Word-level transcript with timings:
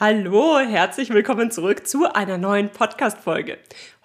Hallo, 0.00 0.58
herzlich 0.58 1.10
willkommen 1.10 1.52
zurück 1.52 1.86
zu 1.86 2.12
einer 2.12 2.36
neuen 2.36 2.68
Podcast-Folge. 2.68 3.58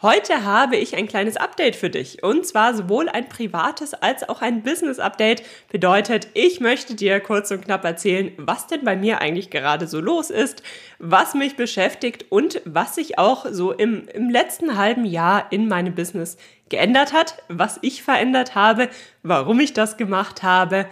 Heute 0.04 0.46
habe 0.46 0.75
ich 0.75 0.96
ein 0.96 1.08
kleines 1.08 1.35
Update 1.35 1.75
für 1.75 1.89
dich 1.89 2.21
und 2.21 2.46
zwar 2.46 2.75
sowohl 2.75 3.09
ein 3.09 3.27
privates 3.27 3.96
als 3.96 4.29
auch 4.29 4.44
ein 4.44 4.62
Business-Update. 4.62 5.41
Bedeutet, 5.71 6.28
ich 6.36 6.60
möchte 6.60 6.94
dir 6.94 7.20
kurz 7.20 7.49
und 7.49 7.65
knapp 7.65 7.83
erzählen, 7.86 8.31
was 8.38 8.67
denn 8.67 8.86
bei 8.86 8.96
mir 8.96 9.20
eigentlich 9.20 9.49
gerade 9.49 9.88
so 9.88 9.99
los 9.99 10.29
ist, 10.29 10.62
was 10.99 11.33
mich 11.33 11.55
beschäftigt 11.55 12.28
und 12.30 12.62
was 12.66 12.94
sich 12.94 13.18
auch 13.18 13.48
so 13.50 13.71
im, 13.71 14.08
im 14.10 14.30
letzten 14.30 14.78
halben 14.78 15.06
Jahr 15.06 15.52
in 15.52 15.68
meinem 15.68 15.96
Business 15.96 16.38
geändert 16.70 17.14
hat, 17.14 17.42
was 17.48 17.80
ich 17.82 18.04
verändert 18.04 18.54
habe, 18.54 18.90
warum 19.24 19.60
ich 19.60 19.74
das 19.74 19.98
gemacht 19.98 20.44
habe 20.44 20.86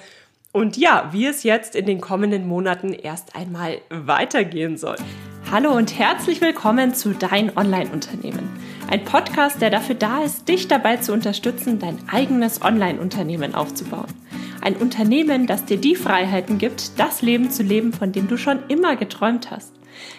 und 0.57 0.75
ja, 0.75 1.09
wie 1.11 1.27
es 1.27 1.43
jetzt 1.43 1.75
in 1.75 1.85
den 1.85 2.01
kommenden 2.01 2.47
Monaten 2.47 2.91
erst 2.91 3.35
einmal 3.35 3.77
weitergehen 3.91 4.75
soll. 4.75 4.95
Hallo 5.51 5.71
und 5.71 5.99
herzlich 5.99 6.41
willkommen 6.41 6.95
zu 6.95 7.13
Dein 7.13 7.55
Online-Unternehmen. 7.55 8.49
Ein 8.89 9.03
Podcast, 9.03 9.61
der 9.61 9.69
dafür 9.69 9.93
da 9.93 10.23
ist, 10.23 10.49
dich 10.49 10.67
dabei 10.67 10.97
zu 10.97 11.13
unterstützen, 11.13 11.77
dein 11.77 11.99
eigenes 12.09 12.63
Online-Unternehmen 12.63 13.53
aufzubauen. 13.53 14.07
Ein 14.59 14.75
Unternehmen, 14.77 15.45
das 15.45 15.65
dir 15.65 15.77
die 15.77 15.95
Freiheiten 15.95 16.57
gibt, 16.57 16.99
das 16.99 17.21
Leben 17.21 17.51
zu 17.51 17.61
leben, 17.61 17.93
von 17.93 18.11
dem 18.11 18.27
du 18.27 18.35
schon 18.35 18.57
immer 18.67 18.95
geträumt 18.95 19.51
hast. 19.51 19.73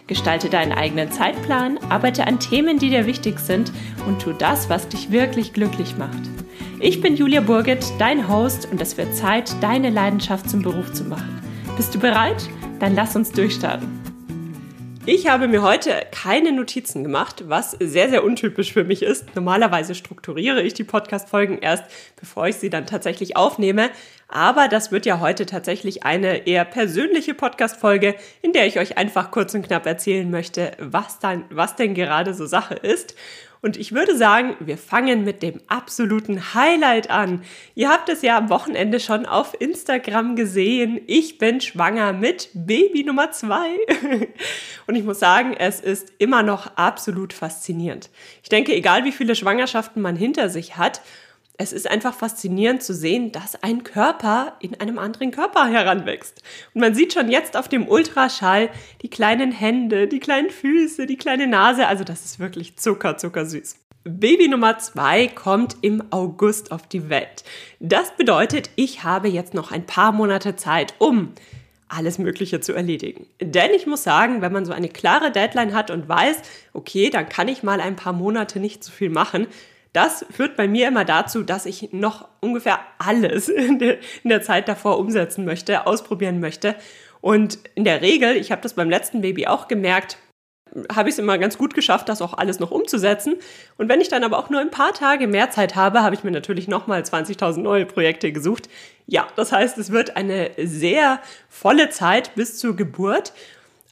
Gestalte 0.06 0.48
deinen 0.48 0.72
eigenen 0.72 1.10
Zeitplan, 1.10 1.78
arbeite 1.88 2.28
an 2.28 2.38
Themen, 2.38 2.78
die 2.78 2.90
dir 2.90 3.06
wichtig 3.06 3.40
sind 3.40 3.72
und 4.06 4.22
tu 4.22 4.32
das, 4.32 4.70
was 4.70 4.86
dich 4.86 5.10
wirklich 5.10 5.52
glücklich 5.52 5.96
macht. 5.98 6.37
Ich 6.80 7.00
bin 7.00 7.16
Julia 7.16 7.40
Burget, 7.40 7.84
dein 7.98 8.28
Host 8.28 8.68
und 8.70 8.80
es 8.80 8.96
wird 8.96 9.12
Zeit, 9.12 9.52
deine 9.60 9.90
Leidenschaft 9.90 10.48
zum 10.48 10.62
Beruf 10.62 10.92
zu 10.92 11.02
machen. 11.02 11.42
Bist 11.76 11.92
du 11.92 11.98
bereit? 11.98 12.48
Dann 12.78 12.94
lass 12.94 13.16
uns 13.16 13.32
durchstarten. 13.32 13.88
Ich 15.04 15.26
habe 15.26 15.48
mir 15.48 15.62
heute 15.62 16.06
keine 16.12 16.52
Notizen 16.52 17.02
gemacht, 17.02 17.48
was 17.48 17.72
sehr, 17.72 18.10
sehr 18.10 18.22
untypisch 18.22 18.72
für 18.72 18.84
mich 18.84 19.02
ist. 19.02 19.34
Normalerweise 19.34 19.96
strukturiere 19.96 20.62
ich 20.62 20.74
die 20.74 20.84
Podcast-Folgen 20.84 21.58
erst, 21.58 21.82
bevor 22.14 22.46
ich 22.46 22.56
sie 22.56 22.70
dann 22.70 22.86
tatsächlich 22.86 23.36
aufnehme. 23.36 23.90
Aber 24.28 24.68
das 24.68 24.92
wird 24.92 25.04
ja 25.04 25.18
heute 25.18 25.46
tatsächlich 25.46 26.04
eine 26.04 26.46
eher 26.46 26.64
persönliche 26.64 27.34
Podcast-Folge, 27.34 28.14
in 28.40 28.52
der 28.52 28.66
ich 28.66 28.78
euch 28.78 28.98
einfach 28.98 29.32
kurz 29.32 29.52
und 29.54 29.66
knapp 29.66 29.84
erzählen 29.84 30.30
möchte, 30.30 30.72
was 30.78 31.18
dann, 31.18 31.44
was 31.50 31.74
denn 31.74 31.94
gerade 31.94 32.34
so 32.34 32.46
Sache 32.46 32.74
ist. 32.74 33.16
Und 33.60 33.76
ich 33.76 33.92
würde 33.92 34.16
sagen, 34.16 34.56
wir 34.60 34.78
fangen 34.78 35.24
mit 35.24 35.42
dem 35.42 35.60
absoluten 35.66 36.54
Highlight 36.54 37.10
an. 37.10 37.42
Ihr 37.74 37.88
habt 37.88 38.08
es 38.08 38.22
ja 38.22 38.38
am 38.38 38.50
Wochenende 38.50 39.00
schon 39.00 39.26
auf 39.26 39.60
Instagram 39.60 40.36
gesehen. 40.36 41.00
Ich 41.06 41.38
bin 41.38 41.60
schwanger 41.60 42.12
mit 42.12 42.50
Baby 42.54 43.04
Nummer 43.04 43.32
zwei. 43.32 43.70
Und 44.86 44.94
ich 44.94 45.04
muss 45.04 45.18
sagen, 45.18 45.54
es 45.58 45.80
ist 45.80 46.12
immer 46.18 46.42
noch 46.42 46.76
absolut 46.76 47.32
faszinierend. 47.32 48.10
Ich 48.42 48.48
denke, 48.48 48.74
egal 48.74 49.04
wie 49.04 49.12
viele 49.12 49.34
Schwangerschaften 49.34 50.00
man 50.00 50.16
hinter 50.16 50.48
sich 50.48 50.76
hat, 50.76 51.00
es 51.60 51.72
ist 51.72 51.90
einfach 51.90 52.14
faszinierend 52.14 52.84
zu 52.84 52.94
sehen, 52.94 53.32
dass 53.32 53.60
ein 53.62 53.82
Körper 53.82 54.56
in 54.60 54.80
einem 54.80 54.98
anderen 54.98 55.32
Körper 55.32 55.66
heranwächst. 55.66 56.40
Und 56.72 56.80
man 56.80 56.94
sieht 56.94 57.12
schon 57.12 57.28
jetzt 57.28 57.56
auf 57.56 57.68
dem 57.68 57.88
Ultraschall 57.88 58.70
die 59.02 59.10
kleinen 59.10 59.50
Hände, 59.50 60.06
die 60.06 60.20
kleinen 60.20 60.50
Füße, 60.50 61.06
die 61.06 61.16
kleine 61.16 61.48
Nase. 61.48 61.88
Also 61.88 62.04
das 62.04 62.24
ist 62.24 62.38
wirklich 62.38 62.76
zucker, 62.76 63.16
zucker 63.16 63.44
süß. 63.44 63.74
Baby 64.04 64.46
Nummer 64.48 64.78
zwei 64.78 65.26
kommt 65.26 65.76
im 65.82 66.04
August 66.10 66.70
auf 66.70 66.86
die 66.86 67.10
Welt. 67.10 67.42
Das 67.80 68.16
bedeutet, 68.16 68.70
ich 68.76 69.02
habe 69.02 69.28
jetzt 69.28 69.52
noch 69.52 69.72
ein 69.72 69.84
paar 69.84 70.12
Monate 70.12 70.54
Zeit, 70.54 70.94
um 70.98 71.32
alles 71.88 72.18
Mögliche 72.18 72.60
zu 72.60 72.72
erledigen. 72.72 73.26
Denn 73.40 73.72
ich 73.74 73.86
muss 73.86 74.04
sagen, 74.04 74.42
wenn 74.42 74.52
man 74.52 74.64
so 74.64 74.72
eine 74.72 74.88
klare 74.88 75.32
Deadline 75.32 75.74
hat 75.74 75.90
und 75.90 76.08
weiß, 76.08 76.36
okay, 76.72 77.10
dann 77.10 77.28
kann 77.28 77.48
ich 77.48 77.64
mal 77.64 77.80
ein 77.80 77.96
paar 77.96 78.12
Monate 78.12 78.60
nicht 78.60 78.84
so 78.84 78.92
viel 78.92 79.10
machen, 79.10 79.48
das 79.92 80.24
führt 80.30 80.56
bei 80.56 80.68
mir 80.68 80.88
immer 80.88 81.04
dazu, 81.04 81.42
dass 81.42 81.66
ich 81.66 81.92
noch 81.92 82.28
ungefähr 82.40 82.80
alles 82.98 83.48
in 83.48 83.78
der, 83.78 84.42
Zeit 84.42 84.68
davor 84.68 84.98
umsetzen 84.98 85.44
möchte, 85.44 85.86
ausprobieren 85.86 86.40
möchte. 86.40 86.74
Und 87.20 87.58
in 87.74 87.84
der 87.84 88.00
Regel, 88.00 88.36
ich 88.36 88.52
habe 88.52 88.62
das 88.62 88.74
beim 88.74 88.90
letzten 88.90 89.22
Baby 89.22 89.46
auch 89.46 89.68
gemerkt, 89.68 90.18
habe 90.94 91.08
ich 91.08 91.14
es 91.14 91.18
immer 91.18 91.38
ganz 91.38 91.58
gut 91.58 91.74
geschafft, 91.74 92.08
das 92.08 92.22
auch 92.22 92.34
alles 92.34 92.60
noch 92.60 92.70
umzusetzen. 92.70 93.36
Und 93.78 93.88
wenn 93.88 94.00
ich 94.00 94.08
dann 94.08 94.22
aber 94.22 94.38
auch 94.38 94.50
nur 94.50 94.60
ein 94.60 94.70
paar 94.70 94.92
Tage 94.92 95.26
mehr 95.26 95.50
Zeit 95.50 95.74
habe, 95.74 96.02
habe 96.02 96.14
ich 96.14 96.24
mir 96.24 96.30
natürlich 96.30 96.68
nochmal 96.68 97.00
20.000 97.02 97.60
neue 97.60 97.86
Projekte 97.86 98.32
gesucht. 98.32 98.68
Ja, 99.06 99.26
das 99.36 99.50
heißt, 99.50 99.78
es 99.78 99.90
wird 99.90 100.16
eine 100.16 100.50
sehr 100.58 101.20
volle 101.48 101.88
Zeit 101.88 102.34
bis 102.34 102.58
zur 102.58 102.76
Geburt. 102.76 103.32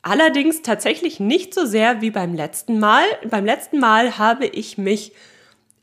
Allerdings 0.03 0.63
tatsächlich 0.63 1.19
nicht 1.19 1.55
so 1.55 1.65
sehr 1.65 2.01
wie 2.01 2.11
beim 2.11 2.35
letzten 2.35 2.79
Mal. 2.79 3.05
Beim 3.29 3.45
letzten 3.45 3.81
Mal 3.81 4.19
habe 4.19 4.47
ich 4.47 4.79
mich 4.79 5.13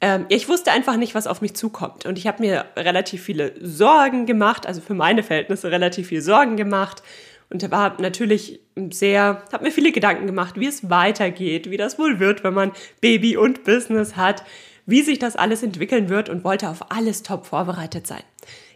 ähm, 0.04 0.26
ich 0.28 0.50
wusste 0.50 0.74
einfach 0.74 0.98
nicht, 0.98 1.16
was 1.16 1.28
auf 1.28 1.40
mich 1.40 1.54
zukommt. 1.54 2.06
Und 2.06 2.18
ich 2.18 2.28
habe 2.28 2.44
mir 2.44 2.66
relativ 2.76 3.24
viele 3.24 3.54
Sorgen 3.62 4.26
gemacht, 4.26 4.68
also 4.68 4.82
für 4.82 4.94
meine 4.94 5.24
Verhältnisse 5.24 5.72
relativ 5.72 6.10
viel 6.10 6.22
Sorgen 6.22 6.58
gemacht. 6.58 7.02
Und 7.50 7.72
war 7.72 8.02
natürlich 8.02 8.60
sehr, 8.92 9.44
habe 9.54 9.64
mir 9.64 9.72
viele 9.72 9.94
Gedanken 9.94 10.26
gemacht, 10.26 10.60
wie 10.60 10.68
es 10.68 10.90
weitergeht, 10.90 11.70
wie 11.70 11.78
das 11.78 11.98
wohl 11.98 12.20
wird, 12.20 12.44
wenn 12.44 12.54
man 12.54 12.74
Baby 13.00 13.38
und 13.38 13.64
Business 13.64 14.18
hat, 14.18 14.44
wie 14.86 15.04
sich 15.04 15.20
das 15.20 15.38
alles 15.38 15.64
entwickeln 15.64 16.10
wird 16.10 16.28
und 16.28 16.44
wollte 16.44 16.68
auf 16.68 16.92
alles 16.92 17.24
top 17.24 17.46
vorbereitet 17.46 18.06
sein. 18.06 18.24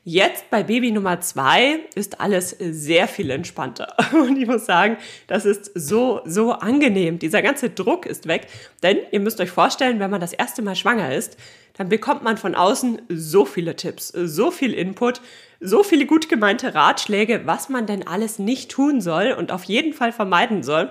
Jetzt 0.10 0.50
bei 0.50 0.64
Baby 0.64 0.92
Nummer 0.92 1.20
zwei 1.20 1.82
ist 1.94 2.22
alles 2.22 2.52
sehr 2.52 3.10
viel 3.10 3.30
entspannter. 3.30 3.94
Und 4.14 4.38
ich 4.38 4.48
muss 4.48 4.66
sagen, 4.66 4.96
das 5.28 5.44
ist 5.44 5.70
so, 5.76 6.22
so 6.24 6.54
angenehm. 6.54 7.20
Dieser 7.20 7.42
ganze 7.42 7.70
Druck 7.70 8.06
ist 8.06 8.26
weg. 8.26 8.48
Denn 8.82 9.00
ihr 9.12 9.20
müsst 9.20 9.42
euch 9.42 9.52
vorstellen, 9.52 10.00
wenn 10.00 10.10
man 10.10 10.22
das 10.22 10.32
erste 10.32 10.62
Mal 10.62 10.78
schwanger 10.78 11.14
ist, 11.14 11.36
dann 11.74 11.90
bekommt 11.90 12.24
man 12.24 12.38
von 12.38 12.56
außen 12.56 13.02
so 13.10 13.44
viele 13.44 13.76
Tipps, 13.76 14.08
so 14.08 14.50
viel 14.50 14.74
Input, 14.74 15.20
so 15.60 15.84
viele 15.84 16.06
gut 16.06 16.30
gemeinte 16.30 16.74
Ratschläge, 16.74 17.42
was 17.44 17.68
man 17.68 17.86
denn 17.86 18.08
alles 18.08 18.40
nicht 18.40 18.72
tun 18.72 19.02
soll 19.02 19.36
und 19.38 19.52
auf 19.52 19.66
jeden 19.66 19.92
Fall 19.92 20.14
vermeiden 20.14 20.64
soll 20.64 20.90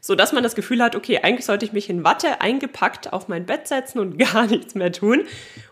so 0.00 0.14
dass 0.14 0.32
man 0.32 0.42
das 0.42 0.54
Gefühl 0.54 0.82
hat, 0.82 0.96
okay, 0.96 1.20
eigentlich 1.22 1.46
sollte 1.46 1.64
ich 1.64 1.72
mich 1.72 1.90
in 1.90 2.04
Watte 2.04 2.40
eingepackt 2.40 3.12
auf 3.12 3.28
mein 3.28 3.46
Bett 3.46 3.68
setzen 3.68 3.98
und 3.98 4.18
gar 4.32 4.46
nichts 4.46 4.74
mehr 4.74 4.92
tun. 4.92 5.24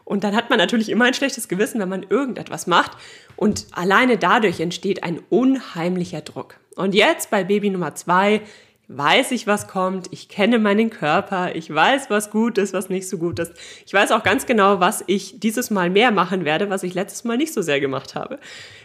Und 0.04 0.24
dann 0.24 0.36
hat 0.36 0.50
man 0.50 0.58
natürlich 0.58 0.88
immer 0.88 1.04
ein 1.06 1.14
schlechtes 1.14 1.48
Gewissen, 1.48 1.80
wenn 1.80 1.88
man 1.88 2.04
irgendetwas 2.04 2.66
macht. 2.66 2.92
Und 3.34 3.66
alleine 3.72 4.16
dadurch 4.16 4.60
entsteht 4.60 5.02
ein 5.02 5.20
unheimlicher 5.30 6.20
Druck. 6.20 6.58
Und 6.76 6.94
jetzt 6.94 7.30
bei 7.30 7.44
Baby 7.44 7.70
Nummer 7.70 7.94
zwei 7.94 8.42
weiß 8.88 9.32
ich, 9.32 9.46
was 9.46 9.66
kommt. 9.66 10.08
Ich 10.12 10.28
kenne 10.28 10.58
meinen 10.58 10.90
Körper. 10.90 11.54
Ich 11.56 11.72
weiß, 11.72 12.08
was 12.08 12.30
gut 12.30 12.58
ist, 12.58 12.72
was 12.72 12.88
nicht 12.88 13.08
so 13.08 13.18
gut 13.18 13.38
ist. 13.38 13.52
Ich 13.84 13.92
weiß 13.92 14.12
auch 14.12 14.22
ganz 14.22 14.46
genau, 14.46 14.80
was 14.80 15.02
ich 15.06 15.40
dieses 15.40 15.70
Mal 15.70 15.90
mehr 15.90 16.12
machen 16.12 16.44
werde, 16.44 16.70
was 16.70 16.82
ich 16.82 16.94
letztes 16.94 17.24
Mal 17.24 17.36
nicht 17.36 17.52
so 17.52 17.62
sehr 17.62 17.80
gemacht 17.80 18.14
habe. 18.14 18.38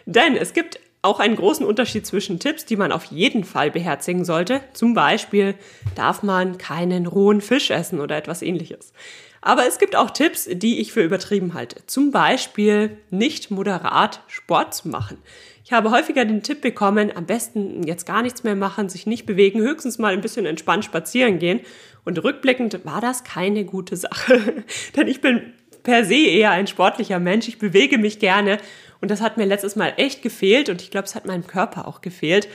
Denn 0.06 0.36
es 0.36 0.54
gibt 0.54 0.80
auch 1.02 1.20
einen 1.20 1.36
großen 1.36 1.66
Unterschied 1.66 2.06
zwischen 2.06 2.40
Tipps, 2.40 2.66
die 2.66 2.76
man 2.76 2.92
auf 2.92 3.06
jeden 3.06 3.44
Fall 3.44 3.72
beherzigen 3.72 4.24
sollte. 4.24 4.62
Zum 4.74 4.94
Beispiel 4.94 5.56
darf 5.96 6.22
man 6.22 6.58
keinen 6.58 7.08
rohen 7.08 7.42
Fisch 7.42 7.72
essen 7.72 8.00
oder 8.00 8.18
etwas 8.18 8.42
ähnliches. 8.42 8.94
Aber 9.42 9.68
es 9.68 9.80
gibt 9.80 9.96
auch 9.96 10.12
Tipps, 10.12 10.48
die 10.52 10.80
ich 10.80 10.94
für 10.94 11.02
übertrieben 11.02 11.56
halte. 11.56 11.84
Zum 11.88 12.12
Beispiel 12.12 12.98
nicht 13.10 13.50
moderat 13.50 14.22
Sport 14.28 14.76
zu 14.76 14.90
machen. 14.90 15.18
Ich 15.64 15.74
habe 15.74 15.90
häufiger 15.90 16.26
den 16.26 16.44
Tipp 16.44 16.62
bekommen, 16.62 17.12
am 17.16 17.26
besten 17.26 17.82
jetzt 17.84 18.06
gar 18.06 18.22
nichts 18.22 18.44
mehr 18.44 18.56
machen, 18.56 18.90
sich 18.90 19.08
nicht 19.08 19.26
bewegen, 19.26 19.60
höchstens 19.60 19.98
mal 19.98 20.14
ein 20.14 20.22
bisschen 20.22 20.46
entspannt 20.46 20.86
spazieren 20.86 21.40
gehen. 21.40 21.62
Und 22.06 22.24
rückblickend 22.24 22.86
war 22.86 23.02
das 23.02 23.24
keine 23.24 23.66
gute 23.66 23.96
Sache. 23.96 24.64
Denn 24.96 25.08
ich 25.08 25.22
bin 25.22 25.54
per 25.82 26.06
se 26.06 26.16
eher 26.16 26.52
ein 26.52 26.68
sportlicher 26.68 27.20
Mensch. 27.20 27.48
Ich 27.48 27.58
bewege 27.58 27.98
mich 27.98 28.20
gerne 28.20 28.60
und 29.02 29.12
das 29.12 29.22
hat 29.22 29.38
mir 29.38 29.46
letztes 29.46 29.76
Mal 29.76 29.94
echt 29.98 30.22
gefehlt 30.22 30.70
und 30.70 30.82
ich 30.82 30.92
glaube, 30.92 31.06
es 31.06 31.16
hat 31.16 31.26
meinem 31.26 31.48
Körper 31.48 31.88
auch 31.88 32.02
gefehlt. 32.02 32.48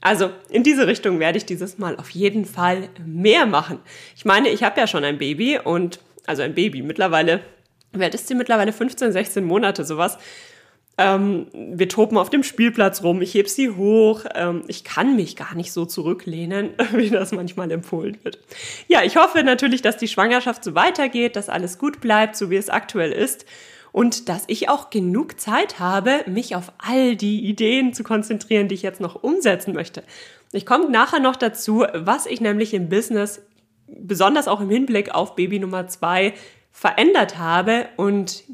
Also 0.00 0.30
in 0.48 0.62
diese 0.62 0.86
Richtung 0.86 1.18
werde 1.18 1.38
ich 1.38 1.44
dieses 1.44 1.78
Mal 1.78 1.96
auf 1.96 2.10
jeden 2.10 2.44
Fall 2.44 2.88
mehr 3.04 3.46
machen. 3.46 3.80
Ich 4.16 4.24
meine, 4.24 4.48
ich 4.48 4.62
habe 4.62 4.80
ja 4.80 4.86
schon 4.86 5.04
ein 5.04 5.18
Baby 5.18 5.58
und 5.58 5.98
also 6.26 6.42
ein 6.42 6.54
Baby 6.54 6.82
mittlerweile, 6.82 7.40
alt 7.98 8.14
ist 8.14 8.28
sie 8.28 8.34
mittlerweile? 8.34 8.72
15, 8.72 9.12
16 9.12 9.44
Monate, 9.44 9.84
sowas. 9.84 10.18
Ähm, 10.98 11.46
wir 11.52 11.88
toben 11.88 12.16
auf 12.16 12.28
dem 12.28 12.42
Spielplatz 12.42 13.02
rum, 13.02 13.22
ich 13.22 13.34
heb 13.34 13.48
sie 13.48 13.70
hoch. 13.70 14.24
Ähm, 14.34 14.62
ich 14.68 14.84
kann 14.84 15.16
mich 15.16 15.36
gar 15.36 15.54
nicht 15.54 15.72
so 15.72 15.84
zurücklehnen, 15.84 16.70
wie 16.92 17.10
das 17.10 17.32
manchmal 17.32 17.70
empfohlen 17.72 18.18
wird. 18.22 18.38
Ja, 18.86 19.02
ich 19.02 19.16
hoffe 19.16 19.42
natürlich, 19.42 19.82
dass 19.82 19.96
die 19.96 20.08
Schwangerschaft 20.08 20.62
so 20.62 20.74
weitergeht, 20.76 21.34
dass 21.34 21.48
alles 21.48 21.78
gut 21.78 22.00
bleibt, 22.00 22.36
so 22.36 22.50
wie 22.50 22.56
es 22.56 22.68
aktuell 22.68 23.10
ist 23.10 23.46
und 23.92 24.28
dass 24.28 24.44
ich 24.46 24.68
auch 24.68 24.90
genug 24.90 25.40
Zeit 25.40 25.78
habe, 25.78 26.22
mich 26.26 26.54
auf 26.54 26.72
all 26.78 27.16
die 27.16 27.44
Ideen 27.44 27.92
zu 27.94 28.04
konzentrieren, 28.04 28.68
die 28.68 28.74
ich 28.74 28.82
jetzt 28.82 29.00
noch 29.00 29.22
umsetzen 29.22 29.74
möchte. 29.74 30.02
Ich 30.52 30.66
komme 30.66 30.90
nachher 30.90 31.20
noch 31.20 31.36
dazu, 31.36 31.84
was 31.94 32.26
ich 32.26 32.40
nämlich 32.40 32.74
im 32.74 32.88
Business, 32.88 33.42
besonders 33.86 34.48
auch 34.48 34.60
im 34.60 34.70
Hinblick 34.70 35.14
auf 35.14 35.34
Baby 35.34 35.58
Nummer 35.58 35.88
zwei, 35.88 36.34
verändert 36.70 37.38
habe 37.38 37.88
und 37.96 38.44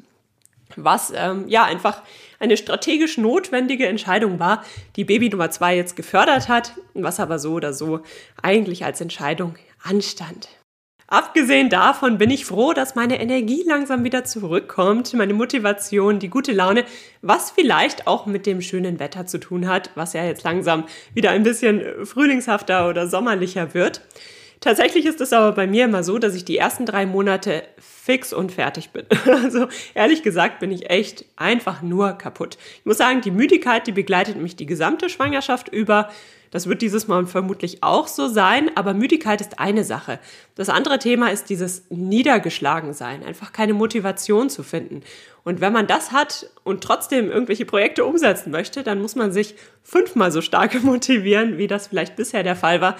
was 0.76 1.12
ähm, 1.14 1.46
ja 1.48 1.64
einfach 1.64 2.02
eine 2.40 2.56
strategisch 2.56 3.18
notwendige 3.18 3.86
Entscheidung 3.86 4.38
war, 4.38 4.64
die 4.96 5.04
Baby 5.04 5.28
Nummer 5.28 5.50
zwei 5.50 5.76
jetzt 5.76 5.94
gefördert 5.94 6.48
hat, 6.48 6.72
was 6.94 7.20
aber 7.20 7.38
so 7.38 7.52
oder 7.52 7.72
so 7.72 8.00
eigentlich 8.42 8.84
als 8.84 9.00
Entscheidung 9.00 9.56
anstand. 9.82 10.48
Abgesehen 11.06 11.68
davon 11.68 12.16
bin 12.16 12.30
ich 12.30 12.46
froh, 12.46 12.72
dass 12.72 12.94
meine 12.94 13.20
Energie 13.20 13.62
langsam 13.66 14.04
wieder 14.04 14.24
zurückkommt, 14.24 15.12
meine 15.14 15.34
Motivation, 15.34 16.18
die 16.18 16.30
gute 16.30 16.52
Laune, 16.52 16.84
was 17.20 17.50
vielleicht 17.50 18.06
auch 18.06 18.24
mit 18.26 18.46
dem 18.46 18.62
schönen 18.62 18.98
Wetter 18.98 19.26
zu 19.26 19.38
tun 19.38 19.68
hat, 19.68 19.90
was 19.94 20.14
ja 20.14 20.24
jetzt 20.24 20.44
langsam 20.44 20.84
wieder 21.12 21.30
ein 21.30 21.42
bisschen 21.42 21.82
frühlingshafter 22.06 22.88
oder 22.88 23.06
sommerlicher 23.06 23.74
wird. 23.74 24.00
Tatsächlich 24.60 25.04
ist 25.04 25.20
es 25.20 25.34
aber 25.34 25.52
bei 25.52 25.66
mir 25.66 25.84
immer 25.84 26.02
so, 26.02 26.18
dass 26.18 26.34
ich 26.34 26.46
die 26.46 26.56
ersten 26.56 26.86
drei 26.86 27.04
Monate 27.04 27.64
fix 27.78 28.32
und 28.32 28.50
fertig 28.50 28.90
bin. 28.90 29.04
Also 29.26 29.68
ehrlich 29.94 30.22
gesagt 30.22 30.58
bin 30.58 30.72
ich 30.72 30.88
echt 30.88 31.26
einfach 31.36 31.82
nur 31.82 32.14
kaputt. 32.14 32.56
Ich 32.78 32.86
muss 32.86 32.96
sagen, 32.96 33.20
die 33.20 33.30
Müdigkeit, 33.30 33.86
die 33.86 33.92
begleitet 33.92 34.38
mich 34.38 34.56
die 34.56 34.64
gesamte 34.64 35.10
Schwangerschaft 35.10 35.68
über. 35.68 36.08
Das 36.54 36.68
wird 36.68 36.82
dieses 36.82 37.08
Mal 37.08 37.26
vermutlich 37.26 37.82
auch 37.82 38.06
so 38.06 38.28
sein, 38.28 38.70
aber 38.76 38.94
Müdigkeit 38.94 39.40
ist 39.40 39.58
eine 39.58 39.82
Sache. 39.82 40.20
Das 40.54 40.68
andere 40.68 41.00
Thema 41.00 41.32
ist 41.32 41.50
dieses 41.50 41.82
Niedergeschlagensein, 41.90 43.24
einfach 43.24 43.52
keine 43.52 43.74
Motivation 43.74 44.48
zu 44.48 44.62
finden. 44.62 45.02
Und 45.42 45.60
wenn 45.60 45.72
man 45.72 45.88
das 45.88 46.12
hat 46.12 46.48
und 46.62 46.84
trotzdem 46.84 47.28
irgendwelche 47.28 47.64
Projekte 47.64 48.04
umsetzen 48.04 48.52
möchte, 48.52 48.84
dann 48.84 49.02
muss 49.02 49.16
man 49.16 49.32
sich 49.32 49.56
fünfmal 49.82 50.30
so 50.30 50.42
stark 50.42 50.80
motivieren, 50.84 51.58
wie 51.58 51.66
das 51.66 51.88
vielleicht 51.88 52.14
bisher 52.14 52.44
der 52.44 52.54
Fall 52.54 52.80
war. 52.80 52.94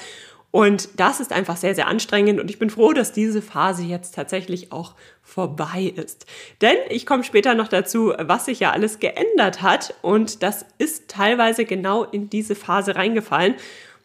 Und 0.55 1.01
das 1.01 1.19
ist 1.19 1.33
einfach 1.33 1.57
sehr, 1.57 1.75
sehr 1.75 1.89
anstrengend 1.89 2.39
und 2.39 2.49
ich 2.49 2.61
bin 2.61 2.71
froh, 2.71 2.93
dass 2.93 3.11
diese 3.11 3.43
Phase 3.43 3.83
jetzt 3.83 4.15
tatsächlich 4.15 4.71
auch 4.71 4.95
vorbei 5.21 5.93
ist. 5.97 6.27
Denn 6.61 6.77
ich 6.91 7.07
komme 7.07 7.25
später 7.25 7.57
noch 7.57 7.67
dazu, 7.67 8.13
was 8.21 8.45
sich 8.45 8.61
ja 8.61 8.71
alles 8.71 9.01
geändert 9.01 9.63
hat 9.63 9.95
und 10.01 10.45
das 10.45 10.65
ist 10.79 11.09
teilweise 11.09 11.65
genau 11.65 12.05
in 12.05 12.31
diese 12.31 12.55
Phase 12.55 12.95
reingefallen. 12.95 13.57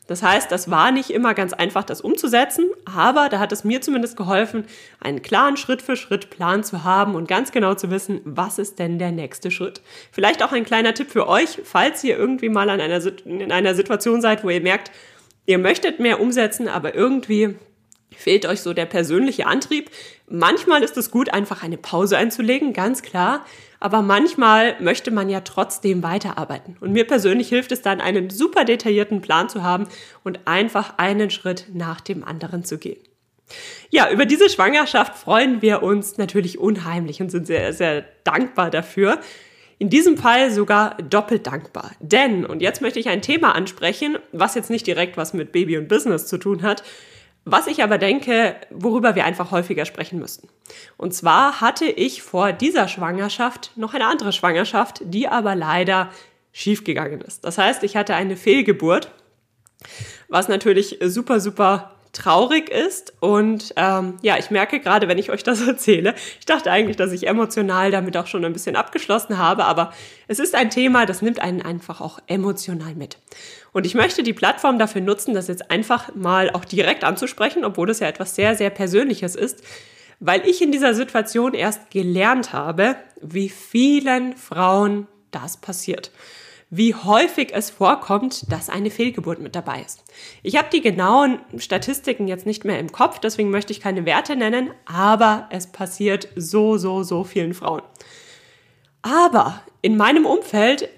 Das 0.07 0.23
heißt, 0.23 0.51
das 0.51 0.71
war 0.71 0.91
nicht 0.91 1.11
immer 1.11 1.35
ganz 1.35 1.53
einfach, 1.53 1.83
das 1.83 2.01
umzusetzen, 2.01 2.65
aber 2.83 3.29
da 3.29 3.37
hat 3.37 3.51
es 3.51 3.63
mir 3.63 3.79
zumindest 3.81 4.17
geholfen, 4.17 4.65
einen 4.99 5.21
klaren 5.21 5.55
Schritt-für-Schritt-Plan 5.55 6.63
zu 6.63 6.83
haben 6.83 7.13
und 7.13 7.27
ganz 7.27 7.51
genau 7.51 7.75
zu 7.75 7.91
wissen, 7.91 8.21
was 8.25 8.57
ist 8.57 8.79
denn 8.79 8.97
der 8.97 9.11
nächste 9.11 9.51
Schritt. 9.51 9.81
Vielleicht 10.11 10.41
auch 10.41 10.51
ein 10.51 10.65
kleiner 10.65 10.95
Tipp 10.95 11.11
für 11.11 11.27
euch, 11.27 11.61
falls 11.63 12.03
ihr 12.03 12.17
irgendwie 12.17 12.49
mal 12.49 12.71
an 12.71 12.81
einer, 12.81 13.05
in 13.23 13.51
einer 13.51 13.75
Situation 13.75 14.19
seid, 14.19 14.43
wo 14.43 14.49
ihr 14.49 14.61
merkt, 14.61 14.89
Ihr 15.49 15.57
möchtet 15.57 15.99
mehr 15.99 16.21
umsetzen, 16.21 16.67
aber 16.67 16.93
irgendwie 16.93 17.55
fehlt 18.15 18.45
euch 18.45 18.61
so 18.61 18.71
der 18.71 18.85
persönliche 18.85 19.47
Antrieb. 19.47 19.89
Manchmal 20.27 20.83
ist 20.83 20.95
es 20.95 21.09
gut, 21.09 21.33
einfach 21.33 21.63
eine 21.63 21.77
Pause 21.77 22.19
einzulegen, 22.19 22.71
ganz 22.71 23.01
klar. 23.01 23.43
Aber 23.79 24.03
manchmal 24.03 24.79
möchte 24.79 25.09
man 25.09 25.27
ja 25.27 25.41
trotzdem 25.41 26.03
weiterarbeiten. 26.03 26.77
Und 26.81 26.91
mir 26.91 27.07
persönlich 27.07 27.49
hilft 27.49 27.71
es 27.71 27.81
dann, 27.81 27.99
einen 27.99 28.29
super 28.29 28.63
detaillierten 28.63 29.21
Plan 29.21 29.49
zu 29.49 29.63
haben 29.63 29.87
und 30.23 30.41
einfach 30.45 30.99
einen 30.99 31.31
Schritt 31.31 31.65
nach 31.73 31.99
dem 31.99 32.23
anderen 32.23 32.63
zu 32.63 32.77
gehen. 32.77 32.99
Ja, 33.89 34.11
über 34.11 34.27
diese 34.27 34.51
Schwangerschaft 34.51 35.17
freuen 35.17 35.63
wir 35.63 35.81
uns 35.81 36.19
natürlich 36.19 36.59
unheimlich 36.59 37.23
und 37.23 37.31
sind 37.31 37.47
sehr, 37.47 37.73
sehr 37.73 38.05
dankbar 38.23 38.69
dafür. 38.69 39.19
In 39.79 39.89
diesem 39.89 40.17
Fall 40.17 40.51
sogar 40.51 40.95
doppelt 40.97 41.47
dankbar. 41.47 41.91
Denn, 42.01 42.45
und 42.45 42.61
jetzt 42.61 42.81
möchte 42.81 42.99
ich 42.99 43.07
ein 43.07 43.21
Thema 43.21 43.55
ansprechen, 43.55 44.17
was 44.33 44.55
jetzt 44.55 44.69
nicht 44.69 44.85
direkt 44.85 45.15
was 45.15 45.33
mit 45.33 45.53
Baby 45.53 45.77
und 45.77 45.87
Business 45.87 46.27
zu 46.27 46.37
tun 46.37 46.63
hat, 46.63 46.83
was 47.45 47.67
ich 47.67 47.81
aber 47.81 47.97
denke, 47.97 48.55
worüber 48.69 49.15
wir 49.15 49.23
einfach 49.23 49.51
häufiger 49.51 49.85
sprechen 49.85 50.19
müssten. 50.19 50.49
Und 50.97 51.13
zwar 51.13 51.61
hatte 51.61 51.85
ich 51.85 52.21
vor 52.21 52.51
dieser 52.51 52.89
Schwangerschaft 52.89 53.71
noch 53.77 53.93
eine 53.93 54.05
andere 54.05 54.33
Schwangerschaft, 54.33 55.01
die 55.05 55.29
aber 55.29 55.55
leider 55.55 56.09
schiefgegangen 56.51 57.21
ist. 57.21 57.45
Das 57.45 57.57
heißt, 57.57 57.83
ich 57.83 57.95
hatte 57.95 58.15
eine 58.15 58.35
Fehlgeburt, 58.35 59.11
was 60.27 60.49
natürlich 60.49 60.99
super, 61.01 61.39
super 61.39 61.95
traurig 62.13 62.69
ist. 62.69 63.13
Und 63.19 63.73
ähm, 63.75 64.17
ja, 64.21 64.37
ich 64.37 64.51
merke 64.51 64.79
gerade, 64.79 65.07
wenn 65.07 65.17
ich 65.17 65.29
euch 65.29 65.43
das 65.43 65.61
erzähle, 65.67 66.15
ich 66.39 66.45
dachte 66.45 66.71
eigentlich, 66.71 66.97
dass 66.97 67.11
ich 67.11 67.27
emotional 67.27 67.91
damit 67.91 68.17
auch 68.17 68.27
schon 68.27 68.45
ein 68.45 68.53
bisschen 68.53 68.75
abgeschlossen 68.75 69.37
habe, 69.37 69.65
aber 69.65 69.93
es 70.27 70.39
ist 70.39 70.55
ein 70.55 70.69
Thema, 70.69 71.05
das 71.05 71.21
nimmt 71.21 71.39
einen 71.39 71.61
einfach 71.61 72.01
auch 72.01 72.19
emotional 72.27 72.95
mit. 72.95 73.17
Und 73.71 73.85
ich 73.85 73.93
möchte 73.93 74.23
die 74.23 74.33
Plattform 74.33 74.79
dafür 74.79 75.01
nutzen, 75.01 75.33
das 75.33 75.47
jetzt 75.47 75.69
einfach 75.69 76.15
mal 76.15 76.49
auch 76.49 76.65
direkt 76.65 77.03
anzusprechen, 77.03 77.63
obwohl 77.63 77.89
es 77.89 77.99
ja 77.99 78.07
etwas 78.07 78.35
sehr, 78.35 78.55
sehr 78.55 78.71
Persönliches 78.71 79.35
ist, 79.35 79.63
weil 80.19 80.45
ich 80.47 80.61
in 80.61 80.71
dieser 80.71 80.93
Situation 80.93 81.53
erst 81.53 81.91
gelernt 81.91 82.51
habe, 82.51 82.95
wie 83.21 83.49
vielen 83.49 84.35
Frauen 84.35 85.07
das 85.31 85.57
passiert 85.57 86.11
wie 86.69 86.93
häufig 86.93 87.49
es 87.53 87.71
vorkommt, 87.71 88.51
dass 88.51 88.69
eine 88.69 88.91
Fehlgeburt 88.91 89.39
mit 89.39 89.55
dabei 89.55 89.81
ist. 89.81 90.03
Ich 90.43 90.55
habe 90.55 90.69
die 90.71 90.81
genauen 90.81 91.39
Statistiken 91.57 92.27
jetzt 92.27 92.45
nicht 92.45 92.63
mehr 92.63 92.79
im 92.79 92.91
Kopf, 92.91 93.19
deswegen 93.19 93.49
möchte 93.49 93.73
ich 93.73 93.81
keine 93.81 94.05
Werte 94.05 94.35
nennen, 94.35 94.69
aber 94.85 95.47
es 95.51 95.67
passiert 95.67 96.27
so, 96.35 96.77
so, 96.77 97.03
so 97.03 97.23
vielen 97.23 97.53
Frauen. 97.53 97.81
Aber 99.01 99.63
in 99.81 99.97
meinem 99.97 100.25
Umfeld, 100.25 100.89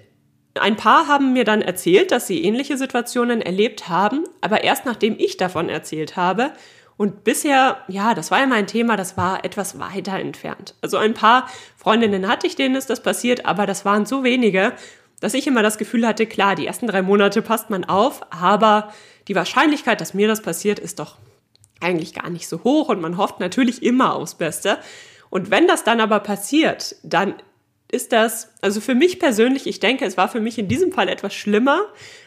ein 0.60 0.76
paar 0.76 1.08
haben 1.08 1.32
mir 1.32 1.44
dann 1.44 1.62
erzählt, 1.62 2.12
dass 2.12 2.26
sie 2.26 2.44
ähnliche 2.44 2.76
Situationen 2.76 3.40
erlebt 3.40 3.88
haben, 3.88 4.24
aber 4.42 4.64
erst 4.64 4.84
nachdem 4.84 5.16
ich 5.18 5.38
davon 5.38 5.70
erzählt 5.70 6.16
habe, 6.16 6.52
und 6.98 7.24
bisher, 7.24 7.78
ja, 7.88 8.14
das 8.14 8.30
war 8.30 8.40
ja 8.40 8.46
mein 8.46 8.66
Thema, 8.66 8.96
das 8.96 9.16
war 9.16 9.44
etwas 9.44 9.80
weiter 9.80 10.20
entfernt. 10.20 10.74
Also 10.82 10.98
ein 10.98 11.14
paar 11.14 11.48
Freundinnen 11.76 12.28
hatte 12.28 12.46
ich, 12.46 12.54
denen 12.54 12.76
ist 12.76 12.90
das 12.90 13.02
passiert, 13.02 13.46
aber 13.46 13.66
das 13.66 13.84
waren 13.84 14.06
so 14.06 14.22
wenige 14.22 14.74
dass 15.22 15.34
ich 15.34 15.46
immer 15.46 15.62
das 15.62 15.78
Gefühl 15.78 16.04
hatte, 16.04 16.26
klar, 16.26 16.56
die 16.56 16.66
ersten 16.66 16.88
drei 16.88 17.00
Monate 17.00 17.42
passt 17.42 17.70
man 17.70 17.84
auf, 17.84 18.22
aber 18.30 18.92
die 19.28 19.36
Wahrscheinlichkeit, 19.36 20.00
dass 20.00 20.14
mir 20.14 20.26
das 20.26 20.42
passiert, 20.42 20.80
ist 20.80 20.98
doch 20.98 21.16
eigentlich 21.80 22.12
gar 22.12 22.28
nicht 22.28 22.48
so 22.48 22.64
hoch 22.64 22.88
und 22.88 23.00
man 23.00 23.16
hofft 23.16 23.38
natürlich 23.38 23.84
immer 23.84 24.16
aufs 24.16 24.34
Beste. 24.34 24.78
Und 25.30 25.50
wenn 25.50 25.68
das 25.68 25.84
dann 25.84 26.00
aber 26.00 26.18
passiert, 26.18 26.96
dann 27.04 27.34
ist 27.88 28.10
das, 28.10 28.52
also 28.62 28.80
für 28.80 28.96
mich 28.96 29.20
persönlich, 29.20 29.68
ich 29.68 29.78
denke, 29.78 30.04
es 30.04 30.16
war 30.16 30.28
für 30.28 30.40
mich 30.40 30.58
in 30.58 30.66
diesem 30.66 30.90
Fall 30.90 31.08
etwas 31.08 31.34
schlimmer, 31.34 31.82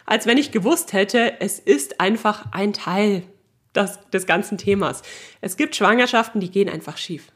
als 0.06 0.26
wenn 0.26 0.38
ich 0.38 0.52
gewusst 0.52 0.94
hätte, 0.94 1.42
es 1.42 1.60
ist 1.60 2.00
einfach 2.00 2.46
ein 2.54 2.72
Teil 2.72 3.24
des, 3.76 4.26
ganzen 4.26 4.58
Themas. 4.58 5.02
Es 5.42 5.58
gibt 5.58 5.76
Schwangerschaften, 5.76 6.40
die 6.40 6.50
gehen 6.50 6.70
einfach 6.70 6.96
schief. 6.96 7.28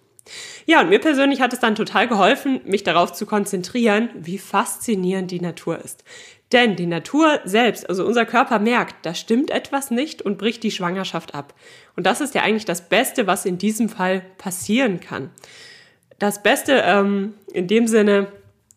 Ja, 0.65 0.81
und 0.81 0.89
mir 0.89 0.99
persönlich 0.99 1.41
hat 1.41 1.53
es 1.53 1.59
dann 1.59 1.75
total 1.75 2.07
geholfen, 2.07 2.61
mich 2.65 2.83
darauf 2.83 3.13
zu 3.13 3.25
konzentrieren, 3.25 4.09
wie 4.15 4.37
faszinierend 4.37 5.31
die 5.31 5.41
Natur 5.41 5.79
ist. 5.79 6.03
Denn 6.51 6.75
die 6.75 6.87
Natur 6.87 7.39
selbst, 7.45 7.87
also 7.87 8.05
unser 8.05 8.25
Körper 8.25 8.57
merkt, 8.57 9.05
da 9.05 9.13
stimmt 9.13 9.51
etwas 9.51 9.91
nicht 9.91 10.21
und 10.21 10.37
bricht 10.37 10.63
die 10.63 10.71
Schwangerschaft 10.71 11.35
ab. 11.35 11.53
Und 11.95 12.05
das 12.05 12.21
ist 12.21 12.33
ja 12.33 12.41
eigentlich 12.41 12.65
das 12.65 12.89
Beste, 12.89 13.27
was 13.27 13.45
in 13.45 13.57
diesem 13.59 13.87
Fall 13.87 14.21
passieren 14.37 14.99
kann. 14.99 15.29
Das 16.17 16.41
Beste 16.41 16.81
ähm, 16.85 17.35
in 17.53 17.67
dem 17.67 17.87
Sinne, 17.87 18.27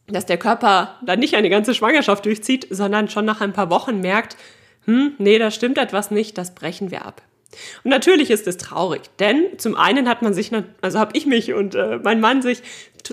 dass 0.07 0.27
der 0.27 0.37
Körper 0.37 0.99
dann 1.05 1.19
nicht 1.19 1.35
eine 1.35 1.49
ganze 1.49 1.75
Schwangerschaft 1.75 2.27
durchzieht, 2.27 2.67
sondern 2.69 3.09
schon 3.09 3.25
nach 3.25 3.41
ein 3.41 3.55
paar 3.55 3.71
Wochen 3.71 4.01
merkt, 4.01 4.37
hm, 4.85 5.15
nee, 5.19 5.39
da 5.39 5.51
stimmt 5.51 5.79
etwas 5.79 6.11
nicht, 6.11 6.37
das 6.37 6.55
brechen 6.55 6.91
wir 6.91 7.07
ab. 7.07 7.23
Und 7.85 7.91
natürlich 7.91 8.31
ist 8.31 8.47
es 8.47 8.57
traurig, 8.57 9.03
denn 9.19 9.59
zum 9.59 9.77
einen 9.77 10.09
hat 10.09 10.23
man 10.23 10.35
sich, 10.35 10.51
also 10.81 10.99
habe 10.99 11.17
ich 11.17 11.27
mich 11.27 11.53
und 11.53 11.75
äh, 11.75 11.99
mein 12.03 12.21
Mann 12.21 12.43
sich 12.43 12.63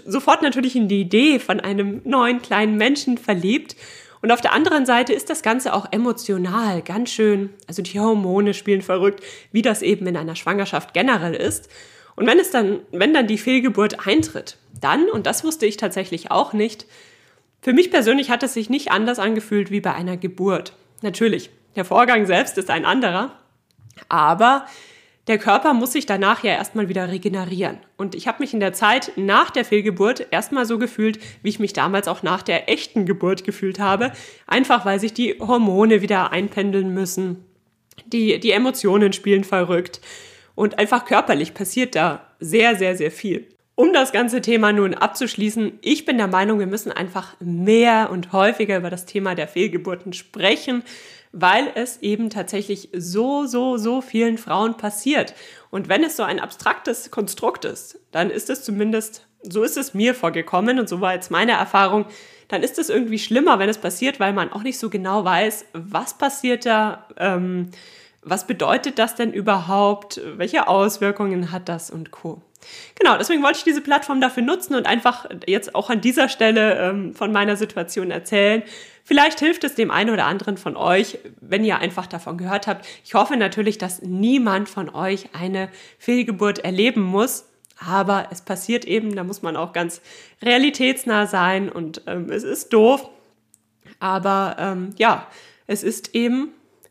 sofort 0.06 0.42
natürlich 0.42 0.76
in 0.76 0.88
die 0.88 1.02
Idee 1.02 1.40
von 1.40 1.60
einem 1.60 2.02
neuen 2.04 2.42
kleinen 2.42 2.78
Menschen 2.78 3.18
verliebt. 3.18 3.76
Und 4.22 4.32
auf 4.32 4.42
der 4.42 4.54
anderen 4.54 4.86
Seite 4.86 5.14
ist 5.14 5.30
das 5.30 5.44
Ganze 5.44 5.74
auch 5.74 5.88
emotional 5.92 6.82
ganz 6.82 7.10
schön, 7.10 7.52
also 7.68 7.82
die 7.82 8.00
Hormone 8.00 8.54
spielen 8.54 8.82
verrückt, 8.82 9.24
wie 9.52 9.62
das 9.62 9.82
eben 9.82 10.06
in 10.08 10.18
einer 10.18 10.36
Schwangerschaft 10.36 10.94
generell 10.94 11.34
ist. 11.34 11.70
Und 12.16 12.28
wenn 12.28 12.38
es 12.40 12.52
dann, 12.52 12.82
wenn 12.92 13.14
dann 13.14 13.28
die 13.28 13.38
Fehlgeburt 13.38 14.06
eintritt, 14.06 14.58
dann, 14.82 15.10
und 15.10 15.26
das 15.26 15.44
wusste 15.46 15.66
ich 15.66 15.78
tatsächlich 15.78 16.32
auch 16.32 16.52
nicht, 16.52 16.86
für 17.62 17.74
mich 17.74 17.92
persönlich 17.92 18.30
hat 18.30 18.44
es 18.44 18.54
sich 18.54 18.70
nicht 18.70 18.92
anders 18.92 19.20
angefühlt 19.20 19.72
wie 19.72 19.82
bei 19.82 19.94
einer 19.94 20.18
Geburt. 20.18 20.74
Natürlich, 21.02 21.50
der 21.76 21.86
Vorgang 21.86 22.26
selbst 22.26 22.58
ist 22.58 22.70
ein 22.70 22.86
anderer, 22.86 23.39
aber 24.08 24.66
der 25.30 25.38
Körper 25.38 25.76
muss 25.76 25.94
sich 25.94 26.08
danach 26.08 26.44
ja 26.44 26.54
erstmal 26.54 26.90
wieder 26.90 27.08
regenerieren. 27.08 27.78
Und 27.98 28.16
ich 28.16 28.28
habe 28.28 28.40
mich 28.40 28.52
in 28.52 28.60
der 28.60 28.74
Zeit 28.74 29.12
nach 29.16 29.52
der 29.52 29.64
Fehlgeburt 29.64 30.26
erstmal 30.32 30.66
so 30.66 30.80
gefühlt, 30.80 31.20
wie 31.44 31.50
ich 31.50 31.60
mich 31.60 31.74
damals 31.74 32.08
auch 32.08 32.24
nach 32.24 32.42
der 32.42 32.68
echten 32.68 33.06
Geburt 33.06 33.44
gefühlt 33.44 33.80
habe. 33.80 34.12
Einfach 34.48 34.86
weil 34.86 35.00
sich 35.00 35.14
die 35.14 35.36
Hormone 35.40 36.02
wieder 36.02 36.32
einpendeln 36.32 36.96
müssen. 36.96 37.46
Die, 38.08 38.40
die 38.40 38.50
Emotionen 38.50 39.14
spielen 39.14 39.44
verrückt. 39.44 40.02
Und 40.56 40.80
einfach 40.80 41.06
körperlich 41.06 41.54
passiert 41.54 41.94
da 41.94 42.26
sehr, 42.40 42.76
sehr, 42.76 42.96
sehr 42.96 43.12
viel. 43.12 43.48
Um 43.76 43.94
das 43.94 44.12
ganze 44.12 44.42
Thema 44.42 44.74
nun 44.74 44.96
abzuschließen, 44.96 45.80
ich 45.82 46.06
bin 46.06 46.18
der 46.18 46.28
Meinung, 46.28 46.58
wir 46.58 46.68
müssen 46.68 46.92
einfach 46.92 47.36
mehr 47.40 48.10
und 48.12 48.34
häufiger 48.34 48.78
über 48.78 48.90
das 48.90 49.06
Thema 49.06 49.36
der 49.36 49.48
Fehlgeburten 49.48 50.12
sprechen 50.12 50.84
weil 51.32 51.72
es 51.76 52.02
eben 52.02 52.30
tatsächlich 52.30 52.90
so, 52.94 53.46
so, 53.46 53.78
so 53.78 54.02
vielen 54.02 54.38
Frauen 54.38 54.78
passiert. 54.78 55.36
Und 55.70 55.88
wenn 55.88 56.04
es 56.04 56.18
so 56.18 56.24
ein 56.24 56.40
abstraktes 56.40 57.12
Konstrukt 57.12 57.66
ist, 57.66 58.00
dann 58.12 58.30
ist 58.30 58.50
es 58.50 58.64
zumindest 58.64 59.28
so 59.42 59.64
ist 59.64 59.78
es 59.78 59.94
mir 59.94 60.16
vorgekommen 60.16 60.80
und 60.80 60.90
so 60.90 61.02
war 61.02 61.14
jetzt 61.14 61.32
meine 61.32 61.54
Erfahrung, 61.54 62.06
dann 62.48 62.64
ist 62.64 62.80
es 62.80 62.90
irgendwie 62.90 63.20
schlimmer, 63.20 63.60
wenn 63.60 63.70
es 63.70 63.78
passiert, 63.78 64.20
weil 64.20 64.34
man 64.34 64.52
auch 64.52 64.64
nicht 64.64 64.80
so 64.80 64.90
genau 64.90 65.24
weiß, 65.24 65.66
was 65.74 66.18
passiert 66.18 66.66
da, 66.66 67.08
ähm, 67.18 67.70
was 68.22 68.48
bedeutet 68.48 69.00
das 69.00 69.16
denn 69.16 69.32
überhaupt, 69.32 70.20
welche 70.36 70.68
Auswirkungen 70.68 71.52
hat 71.52 71.70
das 71.70 71.90
und 71.90 72.12
co. 72.12 72.42
Genau, 73.00 73.18
deswegen 73.18 73.42
wollte 73.44 73.60
ich 73.60 73.64
diese 73.64 73.82
Plattform 73.82 74.22
dafür 74.22 74.44
nutzen 74.44 74.76
und 74.76 74.86
einfach 74.86 75.26
jetzt 75.48 75.76
auch 75.76 75.90
an 75.90 76.02
dieser 76.02 76.30
Stelle 76.30 76.78
ähm, 76.78 77.16
von 77.16 77.32
meiner 77.32 77.56
Situation 77.56 78.12
erzählen. 78.12 78.64
Vielleicht 79.04 79.40
hilft 79.40 79.64
es 79.64 79.76
dem 79.76 79.90
einen 79.90 80.12
oder 80.12 80.26
anderen 80.26 80.58
von 80.58 80.76
euch, 80.76 81.18
wenn 81.42 81.64
ihr 81.64 81.80
einfach 81.80 82.06
davon 82.06 82.38
gehört 82.38 82.68
habt. 82.68 82.86
Ich 83.04 83.14
hoffe 83.16 83.38
natürlich, 83.38 83.78
dass 83.78 84.02
niemand 84.02 84.70
von 84.70 84.90
euch 84.90 85.30
eine 85.34 85.70
Fehlgeburt 85.98 86.60
erleben 86.60 87.02
muss. 87.02 87.46
Aber 87.80 88.28
es 88.30 88.42
passiert 88.42 88.84
eben, 88.86 89.16
da 89.16 89.24
muss 89.24 89.42
man 89.42 89.56
auch 89.56 89.72
ganz 89.72 90.02
realitätsnah 90.42 91.28
sein 91.28 91.70
und 91.70 92.02
ähm, 92.08 92.30
es 92.30 92.44
ist 92.44 92.74
doof. 92.74 93.10
Aber 94.00 94.58
ähm, 94.60 94.94
ja, 94.98 95.28
es 95.66 95.84
ist 95.84 96.14
eben 96.14 96.50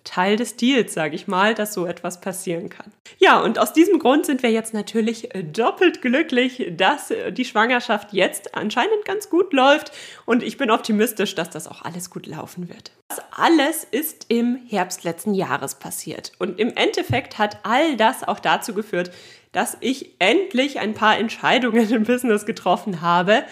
Teil 0.09 0.37
des 0.37 0.57
Deals, 0.57 0.95
sage 0.95 1.15
ich 1.15 1.29
mal, 1.29 1.55
dass 1.55 1.75
so 1.75 1.85
etwas 1.85 2.23
passieren 2.23 2.71
kann. 2.71 2.91
Ja, 3.19 3.41
und 3.41 3.59
aus 3.59 3.75
diesem 3.75 3.99
Grund 3.99 4.25
sind 4.25 4.43
wir 4.43 4.51
jetzt 4.51 4.73
natürlich 4.73 5.35
äh, 5.35 5.43
doppelt 5.43 6.01
glücklich, 6.01 6.73
dass 6.75 7.11
äh, 7.11 7.31
die 7.31 7.45
Schwangerschaft 7.45 8.15
jetzt 8.15 8.55
anscheinend 8.55 9.05
ganz 9.05 9.29
gut 9.29 9.53
läuft 9.53 9.93
und 10.25 10.43
ich 10.43 10.57
bin 10.57 10.71
optimistisch, 10.71 11.35
dass 11.35 11.51
das 11.51 11.69
auch 11.69 11.83
alles 11.83 12.09
gut 12.09 12.27
laufen 12.27 12.71
wird. 12.71 12.93
Das 13.09 13.21
alles 13.33 13.85
ist 13.85 14.25
im 14.29 14.59
Herbst 14.67 15.05
letzten 15.05 15.35
Jahres 15.35 15.75
passiert 15.75 16.33
und 16.39 16.59
im 16.59 16.75
Endeffekt 16.75 17.37
hat 17.37 17.59
all 17.65 17.97
das 17.99 18.27
auch 18.27 18.41
dazu 18.41 18.73
geführt, 18.73 19.11
dass 19.53 19.77
ich 19.81 20.15
endlich 20.21 20.79
ein 20.79 20.95
paar 20.95 21.19
Entscheidungen 21.19 21.91
im 21.91 22.05
Business 22.05 22.47
getroffen 22.47 23.03
habe, 23.03 23.43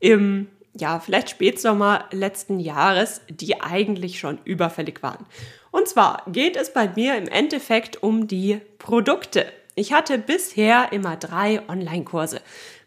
im 0.00 0.48
ja, 0.74 1.00
vielleicht 1.00 1.30
Spätsommer 1.30 2.06
letzten 2.10 2.60
Jahres, 2.60 3.20
die 3.28 3.60
eigentlich 3.60 4.18
schon 4.18 4.38
überfällig 4.44 5.02
waren. 5.02 5.26
Und 5.70 5.88
zwar 5.88 6.22
geht 6.26 6.56
es 6.56 6.72
bei 6.72 6.88
mir 6.94 7.16
im 7.16 7.28
Endeffekt 7.28 8.02
um 8.02 8.26
die 8.26 8.60
Produkte. 8.78 9.46
Ich 9.74 9.92
hatte 9.92 10.18
bisher 10.18 10.92
immer 10.92 11.16
drei 11.16 11.62
Online-Kurse. 11.68 12.40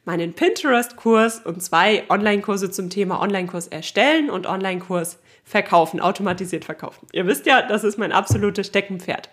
Meinen 0.06 0.34
Pinterest-Kurs 0.34 1.40
und 1.46 1.64
zwei 1.64 2.04
Online-Kurse 2.10 2.72
zum 2.72 2.90
Thema 2.90 3.22
Online-Kurs 3.22 3.68
erstellen 3.68 4.30
und 4.30 4.46
Online-Kurs 4.46 5.20
verkaufen, 5.46 6.02
automatisiert 6.02 6.66
verkaufen. 6.66 7.08
Ihr 7.14 7.26
wisst 7.26 7.46
ja, 7.46 7.62
das 7.62 7.84
ist 7.84 7.98
mein 7.98 8.12
absolutes 8.12 8.68
Steckenpferd. 8.68 9.30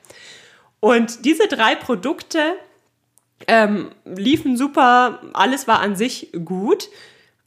Und 0.79 1.25
diese 1.25 1.49
drei 1.49 1.75
Produkte 1.75 2.55
ähm, 3.47 3.91
liefen 4.05 4.57
super, 4.57 5.21
alles 5.33 5.67
war 5.67 5.81
an 5.81 5.97
sich 5.97 6.31
gut. 6.45 6.89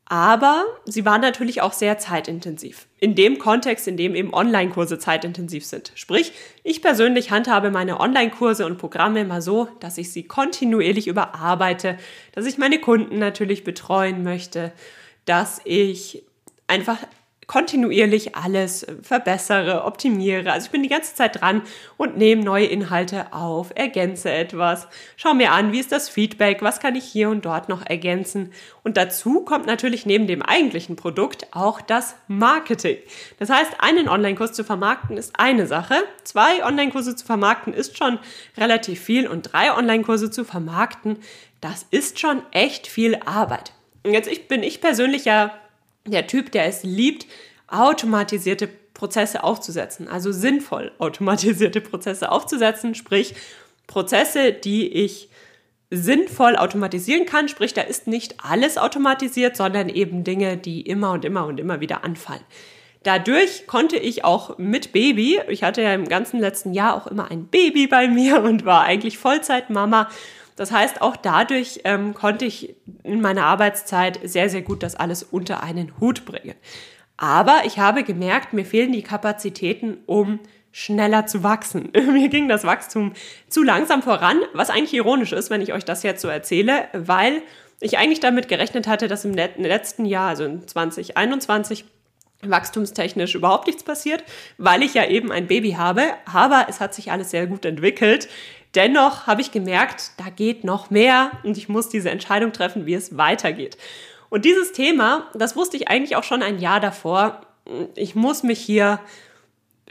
Aber 0.05 0.65
sie 0.85 1.05
waren 1.05 1.21
natürlich 1.21 1.61
auch 1.61 1.73
sehr 1.73 1.97
zeitintensiv. 1.97 2.87
In 2.99 3.15
dem 3.15 3.39
Kontext, 3.39 3.87
in 3.87 3.95
dem 3.95 4.15
eben 4.15 4.33
Online-Kurse 4.33 4.99
zeitintensiv 4.99 5.65
sind. 5.65 5.93
Sprich, 5.95 6.33
ich 6.63 6.81
persönlich 6.81 7.31
handhabe 7.31 7.71
meine 7.71 7.99
Online-Kurse 7.99 8.65
und 8.65 8.77
Programme 8.77 9.21
immer 9.21 9.41
so, 9.41 9.69
dass 9.79 9.97
ich 9.97 10.11
sie 10.11 10.23
kontinuierlich 10.23 11.07
überarbeite, 11.07 11.97
dass 12.33 12.45
ich 12.45 12.57
meine 12.57 12.79
Kunden 12.79 13.17
natürlich 13.17 13.63
betreuen 13.63 14.23
möchte, 14.23 14.73
dass 15.25 15.61
ich 15.63 16.23
einfach 16.67 16.97
kontinuierlich 17.47 18.35
alles 18.35 18.85
verbessere, 19.01 19.83
optimiere. 19.85 20.51
Also 20.51 20.65
ich 20.65 20.71
bin 20.71 20.83
die 20.83 20.89
ganze 20.89 21.15
Zeit 21.15 21.41
dran 21.41 21.61
und 21.97 22.17
nehme 22.17 22.43
neue 22.43 22.65
Inhalte 22.65 23.33
auf, 23.33 23.71
ergänze 23.75 24.31
etwas, 24.31 24.87
schau 25.15 25.33
mir 25.33 25.51
an, 25.51 25.71
wie 25.71 25.79
ist 25.79 25.91
das 25.91 26.09
Feedback, 26.09 26.61
was 26.61 26.79
kann 26.79 26.95
ich 26.95 27.05
hier 27.05 27.29
und 27.29 27.45
dort 27.45 27.69
noch 27.69 27.85
ergänzen. 27.85 28.53
Und 28.83 28.97
dazu 28.97 29.41
kommt 29.41 29.65
natürlich 29.65 30.05
neben 30.05 30.27
dem 30.27 30.41
eigentlichen 30.41 30.95
Produkt 30.95 31.47
auch 31.51 31.81
das 31.81 32.15
Marketing. 32.27 32.97
Das 33.39 33.49
heißt, 33.49 33.73
einen 33.79 34.09
Online-Kurs 34.09 34.53
zu 34.53 34.63
vermarkten 34.63 35.17
ist 35.17 35.39
eine 35.39 35.67
Sache, 35.67 35.95
zwei 36.23 36.65
Online-Kurse 36.65 37.15
zu 37.15 37.25
vermarkten 37.25 37.73
ist 37.73 37.97
schon 37.97 38.19
relativ 38.57 39.01
viel 39.01 39.27
und 39.27 39.53
drei 39.53 39.75
Online-Kurse 39.75 40.31
zu 40.31 40.43
vermarkten, 40.45 41.17
das 41.61 41.85
ist 41.91 42.19
schon 42.19 42.41
echt 42.51 42.87
viel 42.87 43.19
Arbeit. 43.25 43.71
Und 44.03 44.11
jetzt 44.13 44.47
bin 44.49 44.63
ich 44.63 44.81
persönlich 44.81 45.25
ja 45.25 45.53
der 46.05 46.27
Typ, 46.27 46.51
der 46.51 46.65
es 46.65 46.83
liebt, 46.83 47.27
automatisierte 47.67 48.67
Prozesse 48.93 49.43
aufzusetzen, 49.43 50.07
also 50.07 50.31
sinnvoll 50.31 50.91
automatisierte 50.99 51.81
Prozesse 51.81 52.31
aufzusetzen, 52.31 52.95
sprich 52.95 53.33
Prozesse, 53.87 54.53
die 54.53 54.87
ich 54.87 55.29
sinnvoll 55.89 56.55
automatisieren 56.55 57.25
kann, 57.25 57.49
sprich 57.49 57.73
da 57.73 57.81
ist 57.81 58.07
nicht 58.07 58.35
alles 58.43 58.77
automatisiert, 58.77 59.55
sondern 59.55 59.89
eben 59.89 60.23
Dinge, 60.23 60.57
die 60.57 60.81
immer 60.81 61.11
und 61.11 61.25
immer 61.25 61.45
und 61.45 61.59
immer 61.59 61.81
wieder 61.81 62.03
anfallen. 62.03 62.41
Dadurch 63.03 63.67
konnte 63.67 63.97
ich 63.97 64.23
auch 64.23 64.57
mit 64.57 64.93
Baby, 64.93 65.39
ich 65.49 65.63
hatte 65.63 65.81
ja 65.81 65.93
im 65.93 66.07
ganzen 66.07 66.39
letzten 66.39 66.73
Jahr 66.73 66.95
auch 66.95 67.05
immer 67.05 67.29
ein 67.29 67.47
Baby 67.47 67.87
bei 67.87 68.07
mir 68.07 68.41
und 68.41 68.65
war 68.65 68.83
eigentlich 68.83 69.17
Vollzeitmama 69.17 70.09
das 70.55 70.71
heißt, 70.71 71.01
auch 71.01 71.15
dadurch 71.15 71.81
ähm, 71.83 72.13
konnte 72.13 72.45
ich 72.45 72.75
in 73.03 73.21
meiner 73.21 73.45
Arbeitszeit 73.45 74.19
sehr, 74.23 74.49
sehr 74.49 74.61
gut 74.61 74.83
das 74.83 74.95
alles 74.95 75.23
unter 75.23 75.63
einen 75.63 75.99
Hut 75.99 76.25
bringen. 76.25 76.55
Aber 77.17 77.61
ich 77.65 77.79
habe 77.79 78.03
gemerkt, 78.03 78.53
mir 78.53 78.65
fehlen 78.65 78.91
die 78.91 79.03
Kapazitäten, 79.03 79.97
um 80.05 80.39
schneller 80.71 81.27
zu 81.27 81.43
wachsen. 81.43 81.91
Mir 82.11 82.29
ging 82.29 82.49
das 82.49 82.63
Wachstum 82.63 83.13
zu 83.47 83.61
langsam 83.61 84.01
voran, 84.01 84.41
was 84.53 84.71
eigentlich 84.71 84.95
ironisch 84.95 85.31
ist, 85.31 85.51
wenn 85.51 85.61
ich 85.61 85.71
euch 85.71 85.85
das 85.85 86.01
jetzt 86.01 86.21
so 86.21 86.27
erzähle, 86.27 86.87
weil 86.93 87.43
ich 87.79 87.99
eigentlich 87.99 88.19
damit 88.19 88.47
gerechnet 88.47 88.87
hatte, 88.87 89.07
dass 89.07 89.23
im 89.23 89.33
letzten 89.33 90.05
Jahr, 90.05 90.29
also 90.29 90.45
in 90.45 90.67
2021, 90.67 91.85
wachstumstechnisch 92.41 93.35
überhaupt 93.35 93.67
nichts 93.67 93.83
passiert, 93.83 94.23
weil 94.57 94.83
ich 94.83 94.93
ja 94.93 95.07
eben 95.07 95.31
ein 95.31 95.47
Baby 95.47 95.73
habe. 95.73 96.03
Aber 96.31 96.65
es 96.69 96.79
hat 96.79 96.93
sich 96.93 97.11
alles 97.11 97.31
sehr 97.31 97.47
gut 97.47 97.65
entwickelt. 97.65 98.27
Dennoch 98.75 99.27
habe 99.27 99.41
ich 99.41 99.51
gemerkt, 99.51 100.11
da 100.17 100.29
geht 100.29 100.63
noch 100.63 100.89
mehr 100.89 101.31
und 101.43 101.57
ich 101.57 101.69
muss 101.69 101.89
diese 101.89 102.09
Entscheidung 102.09 102.53
treffen, 102.53 102.85
wie 102.85 102.95
es 102.95 103.17
weitergeht. 103.17 103.77
Und 104.29 104.45
dieses 104.45 104.71
Thema, 104.71 105.27
das 105.35 105.55
wusste 105.55 105.77
ich 105.77 105.89
eigentlich 105.89 106.15
auch 106.15 106.23
schon 106.23 106.41
ein 106.41 106.57
Jahr 106.57 106.79
davor. 106.79 107.41
Ich 107.95 108.15
muss 108.15 108.41
mich 108.41 108.59
hier 108.59 108.99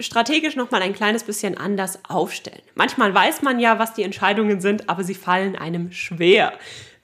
strategisch 0.00 0.56
noch 0.56 0.70
mal 0.70 0.82
ein 0.82 0.94
kleines 0.94 1.22
bisschen 1.22 1.56
anders 1.56 2.00
aufstellen. 2.08 2.62
Manchmal 2.74 3.14
weiß 3.14 3.42
man 3.42 3.60
ja, 3.60 3.78
was 3.78 3.94
die 3.94 4.02
Entscheidungen 4.02 4.60
sind, 4.60 4.88
aber 4.88 5.04
sie 5.04 5.14
fallen 5.14 5.54
einem 5.54 5.92
schwer. 5.92 6.52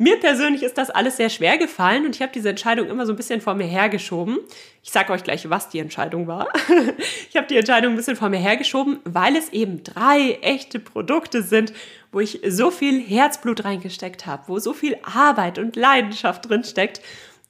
Mir 0.00 0.20
persönlich 0.20 0.62
ist 0.62 0.78
das 0.78 0.90
alles 0.90 1.16
sehr 1.16 1.28
schwer 1.28 1.58
gefallen 1.58 2.06
und 2.06 2.14
ich 2.14 2.22
habe 2.22 2.30
diese 2.32 2.50
Entscheidung 2.50 2.88
immer 2.88 3.04
so 3.04 3.12
ein 3.12 3.16
bisschen 3.16 3.40
vor 3.40 3.54
mir 3.54 3.66
hergeschoben. 3.66 4.38
Ich 4.84 4.92
sage 4.92 5.12
euch 5.12 5.24
gleich, 5.24 5.50
was 5.50 5.70
die 5.70 5.80
Entscheidung 5.80 6.28
war. 6.28 6.46
ich 7.28 7.36
habe 7.36 7.48
die 7.48 7.56
Entscheidung 7.56 7.94
ein 7.94 7.96
bisschen 7.96 8.14
vor 8.14 8.28
mir 8.28 8.38
hergeschoben, 8.38 9.00
weil 9.02 9.34
es 9.34 9.48
eben 9.48 9.82
drei 9.82 10.38
echte 10.40 10.78
Produkte 10.78 11.42
sind, 11.42 11.72
wo 12.12 12.20
ich 12.20 12.40
so 12.46 12.70
viel 12.70 13.00
Herzblut 13.00 13.64
reingesteckt 13.64 14.24
habe, 14.24 14.44
wo 14.46 14.60
so 14.60 14.72
viel 14.72 14.96
Arbeit 15.02 15.58
und 15.58 15.74
Leidenschaft 15.74 16.48
drin 16.48 16.62
steckt 16.62 17.00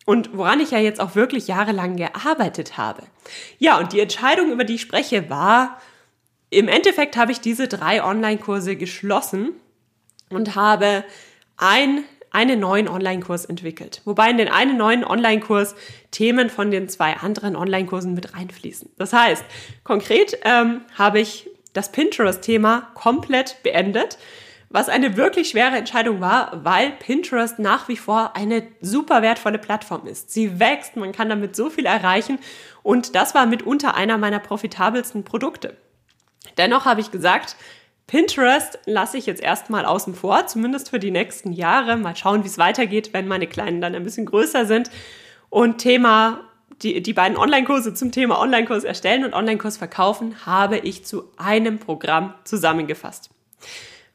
und 0.07 0.35
woran 0.35 0.59
ich 0.59 0.71
ja 0.71 0.79
jetzt 0.79 1.03
auch 1.03 1.15
wirklich 1.15 1.49
jahrelang 1.49 1.97
gearbeitet 1.97 2.79
habe. 2.79 3.03
Ja, 3.59 3.77
und 3.77 3.93
die 3.93 4.01
Entscheidung, 4.01 4.53
über 4.53 4.65
die 4.65 4.77
ich 4.77 4.81
spreche, 4.81 5.29
war, 5.29 5.79
im 6.49 6.67
Endeffekt 6.67 7.19
habe 7.19 7.31
ich 7.31 7.43
diese 7.43 7.69
drei 7.69 8.03
Online-Kurse 8.03 8.77
geschlossen 8.77 9.51
und 10.31 10.55
habe 10.55 11.05
ein, 11.59 12.05
einen 12.31 12.61
neuen 12.61 12.89
Online-Kurs 12.89 13.45
entwickelt. 13.45 14.03
Wobei 14.05 14.31
in 14.31 14.39
den 14.39 14.49
einen 14.49 14.77
neuen 14.77 15.05
Online-Kurs 15.05 15.75
Themen 16.11 16.51
von 16.51 16.71
den 16.71 16.89
zwei 16.89 17.17
anderen 17.17 17.57
Online-Kursen 17.57 18.15
mit 18.15 18.35
reinfließen. 18.35 18.91
Das 18.99 19.13
heißt, 19.13 19.45
konkret 19.85 20.39
ähm, 20.45 20.83
habe 20.97 21.21
ich 21.21 21.49
das 21.73 21.93
Pinterest-Thema 21.93 22.91
komplett 22.95 23.63
beendet 23.63 24.19
was 24.71 24.89
eine 24.89 25.17
wirklich 25.17 25.51
schwere 25.51 25.77
Entscheidung 25.77 26.21
war, 26.21 26.65
weil 26.65 26.91
Pinterest 26.93 27.59
nach 27.59 27.89
wie 27.89 27.97
vor 27.97 28.37
eine 28.37 28.67
super 28.81 29.23
wertvolle 29.23 29.59
Plattform 29.59 30.07
ist. 30.07 30.31
Sie 30.31 30.61
wächst, 30.61 30.97
man 30.97 31.13
kann 31.13 31.29
damit 31.29 31.57
so 31.57 31.71
viel 31.71 31.87
erreichen 31.87 32.39
und 32.83 33.15
das 33.15 33.35
war 33.35 33.47
mitunter 33.47 33.95
einer 33.95 34.19
meiner 34.19 34.39
profitabelsten 34.39 35.25
Produkte. 35.25 35.77
Dennoch 36.59 36.85
habe 36.85 37.01
ich 37.01 37.11
gesagt, 37.11 37.57
Pinterest 38.09 38.79
lasse 38.87 39.19
ich 39.19 39.27
jetzt 39.27 39.43
erstmal 39.43 39.85
außen 39.85 40.15
vor, 40.15 40.47
zumindest 40.47 40.89
für 40.89 40.99
die 40.99 41.11
nächsten 41.11 41.53
Jahre. 41.53 41.97
Mal 41.99 42.17
schauen, 42.17 42.43
wie 42.43 42.49
es 42.49 42.57
weitergeht, 42.57 43.13
wenn 43.13 43.29
meine 43.29 43.47
Kleinen 43.47 43.83
dann 43.83 43.95
ein 43.95 44.03
bisschen 44.03 44.25
größer 44.25 44.65
sind. 44.65 44.91
Und 45.51 45.77
Thema, 45.79 46.41
die, 46.83 47.03
die 47.03 47.13
beiden 47.13 47.37
Online-Kurse 47.37 47.93
zum 47.93 48.11
Thema 48.11 48.41
Online-Kurs 48.41 48.85
erstellen 48.85 49.25
und 49.25 49.35
Online-Kurs 49.35 49.77
verkaufen, 49.77 50.47
habe 50.47 50.79
ich 50.79 51.05
zu 51.05 51.31
einem 51.37 51.79
Programm 51.79 52.33
zusammengefasst. 52.45 53.29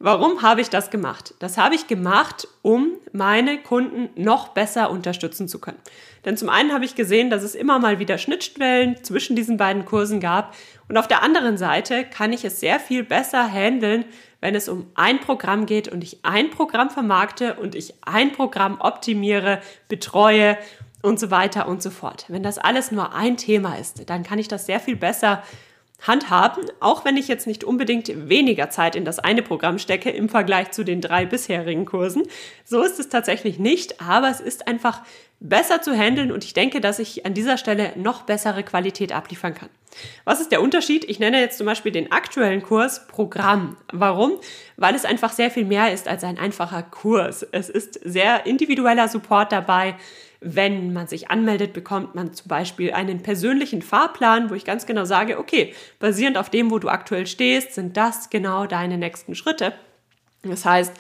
Warum 0.05 0.41
habe 0.41 0.59
ich 0.59 0.69
das 0.69 0.89
gemacht? 0.89 1.33
Das 1.39 1.57
habe 1.57 1.75
ich 1.75 1.87
gemacht, 1.87 2.45
um 2.61 2.89
meine 3.13 3.57
Kunden 3.63 4.09
noch 4.21 4.49
besser 4.49 4.91
unterstützen 4.91 5.47
zu 5.47 5.59
können. 5.59 5.77
Denn 6.25 6.35
zum 6.35 6.49
einen 6.49 6.73
habe 6.73 6.83
ich 6.83 6.95
gesehen, 6.95 7.29
dass 7.29 7.41
es 7.41 7.55
immer 7.55 7.79
mal 7.79 7.99
wieder 7.99 8.17
Schnittstellen 8.17 9.01
zwischen 9.01 9.37
diesen 9.37 9.55
beiden 9.55 9.85
Kursen 9.85 10.19
gab. 10.19 10.55
Und 10.89 10.97
auf 10.97 11.07
der 11.07 11.23
anderen 11.23 11.57
Seite 11.57 12.03
kann 12.03 12.33
ich 12.33 12.43
es 12.43 12.59
sehr 12.59 12.81
viel 12.81 13.05
besser 13.05 13.49
handeln, 13.49 14.03
wenn 14.41 14.55
es 14.55 14.67
um 14.67 14.87
ein 14.95 15.21
Programm 15.21 15.65
geht 15.67 15.87
und 15.87 16.03
ich 16.03 16.25
ein 16.25 16.49
Programm 16.49 16.89
vermarkte 16.89 17.53
und 17.53 17.73
ich 17.73 17.93
ein 18.01 18.33
Programm 18.33 18.81
optimiere, 18.81 19.61
betreue 19.87 20.57
und 21.01 21.17
so 21.17 21.31
weiter 21.31 21.65
und 21.65 21.81
so 21.81 21.91
fort. 21.91 22.25
Wenn 22.27 22.43
das 22.43 22.57
alles 22.57 22.91
nur 22.91 23.15
ein 23.15 23.37
Thema 23.37 23.77
ist, 23.77 24.09
dann 24.09 24.23
kann 24.23 24.37
ich 24.37 24.49
das 24.49 24.65
sehr 24.65 24.81
viel 24.81 24.97
besser 24.97 25.43
handhaben, 26.03 26.65
auch 26.79 27.05
wenn 27.05 27.17
ich 27.17 27.27
jetzt 27.27 27.47
nicht 27.47 27.63
unbedingt 27.63 28.29
weniger 28.29 28.69
Zeit 28.69 28.95
in 28.95 29.05
das 29.05 29.19
eine 29.19 29.41
Programm 29.41 29.79
stecke 29.79 30.09
im 30.09 30.29
Vergleich 30.29 30.71
zu 30.71 30.83
den 30.83 31.01
drei 31.01 31.25
bisherigen 31.25 31.85
Kursen. 31.85 32.23
So 32.65 32.83
ist 32.83 32.99
es 32.99 33.09
tatsächlich 33.09 33.57
nicht, 33.57 34.01
aber 34.01 34.29
es 34.29 34.39
ist 34.39 34.67
einfach 34.67 35.01
besser 35.39 35.81
zu 35.81 35.93
handeln 35.93 36.31
und 36.31 36.43
ich 36.43 36.53
denke, 36.53 36.81
dass 36.81 36.99
ich 36.99 37.25
an 37.25 37.33
dieser 37.33 37.57
Stelle 37.57 37.93
noch 37.95 38.23
bessere 38.23 38.63
Qualität 38.63 39.11
abliefern 39.13 39.53
kann. 39.53 39.69
Was 40.25 40.41
ist 40.41 40.51
der 40.51 40.61
Unterschied? 40.61 41.03
Ich 41.05 41.19
nenne 41.19 41.39
jetzt 41.39 41.57
zum 41.57 41.65
Beispiel 41.65 41.91
den 41.91 42.11
aktuellen 42.11 42.63
Kurs 42.63 43.07
Programm. 43.07 43.77
Warum? 43.91 44.33
Weil 44.77 44.95
es 44.95 45.05
einfach 45.05 45.31
sehr 45.31 45.51
viel 45.51 45.65
mehr 45.65 45.93
ist 45.93 46.07
als 46.07 46.23
ein 46.23 46.39
einfacher 46.39 46.81
Kurs. 46.83 47.45
Es 47.51 47.69
ist 47.69 47.99
sehr 48.03 48.45
individueller 48.45 49.07
Support 49.07 49.51
dabei. 49.51 49.95
Wenn 50.45 50.91
man 50.91 51.07
sich 51.07 51.31
anmeldet, 51.31 51.73
bekommt 51.73 52.15
man 52.15 52.33
zum 52.33 52.49
Beispiel 52.49 52.91
einen 52.91 53.23
persönlichen 53.23 53.81
Fahrplan, 53.81 54.49
wo 54.49 54.55
ich 54.55 54.65
ganz 54.65 54.85
genau 54.85 55.05
sage, 55.05 55.39
okay, 55.39 55.73
basierend 55.99 56.37
auf 56.37 56.49
dem, 56.49 56.69
wo 56.69 56.79
du 56.79 56.89
aktuell 56.89 57.27
stehst, 57.27 57.73
sind 57.73 57.95
das 57.95 58.29
genau 58.29 58.65
deine 58.65 58.97
nächsten 58.97 59.35
Schritte. 59.35 59.73
Das 60.43 60.65
heißt, 60.65 60.93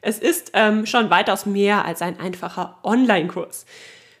es 0.00 0.18
ist 0.18 0.52
ähm, 0.54 0.86
schon 0.86 1.10
weitaus 1.10 1.46
mehr 1.46 1.84
als 1.84 2.00
ein 2.00 2.18
einfacher 2.18 2.78
Online-Kurs. 2.82 3.66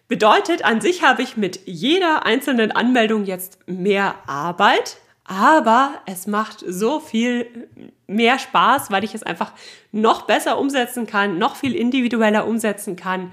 Bedeutet, 0.08 0.64
an 0.64 0.80
sich 0.80 1.02
habe 1.02 1.22
ich 1.22 1.36
mit 1.36 1.60
jeder 1.66 2.26
einzelnen 2.26 2.70
Anmeldung 2.70 3.24
jetzt 3.24 3.58
mehr 3.66 4.14
Arbeit, 4.26 4.98
aber 5.24 5.94
es 6.06 6.26
macht 6.26 6.64
so 6.66 7.00
viel 7.00 7.68
mehr 8.06 8.38
Spaß, 8.38 8.90
weil 8.90 9.02
ich 9.04 9.14
es 9.14 9.22
einfach 9.22 9.52
noch 9.90 10.22
besser 10.22 10.58
umsetzen 10.58 11.06
kann, 11.06 11.38
noch 11.38 11.56
viel 11.56 11.74
individueller 11.74 12.46
umsetzen 12.46 12.94
kann 12.94 13.32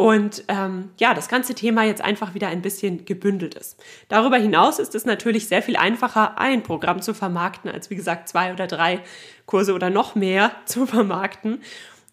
und 0.00 0.44
ähm, 0.48 0.92
ja, 0.96 1.12
das 1.12 1.28
ganze 1.28 1.54
Thema 1.54 1.84
jetzt 1.84 2.00
einfach 2.00 2.32
wieder 2.32 2.48
ein 2.48 2.62
bisschen 2.62 3.04
gebündelt 3.04 3.54
ist. 3.54 3.78
Darüber 4.08 4.38
hinaus 4.38 4.78
ist 4.78 4.94
es 4.94 5.04
natürlich 5.04 5.46
sehr 5.46 5.60
viel 5.60 5.76
einfacher, 5.76 6.38
ein 6.38 6.62
Programm 6.62 7.02
zu 7.02 7.12
vermarkten, 7.12 7.70
als 7.70 7.90
wie 7.90 7.96
gesagt 7.96 8.26
zwei 8.26 8.54
oder 8.54 8.66
drei 8.66 9.00
Kurse 9.44 9.74
oder 9.74 9.90
noch 9.90 10.14
mehr 10.14 10.52
zu 10.64 10.86
vermarkten. 10.86 11.60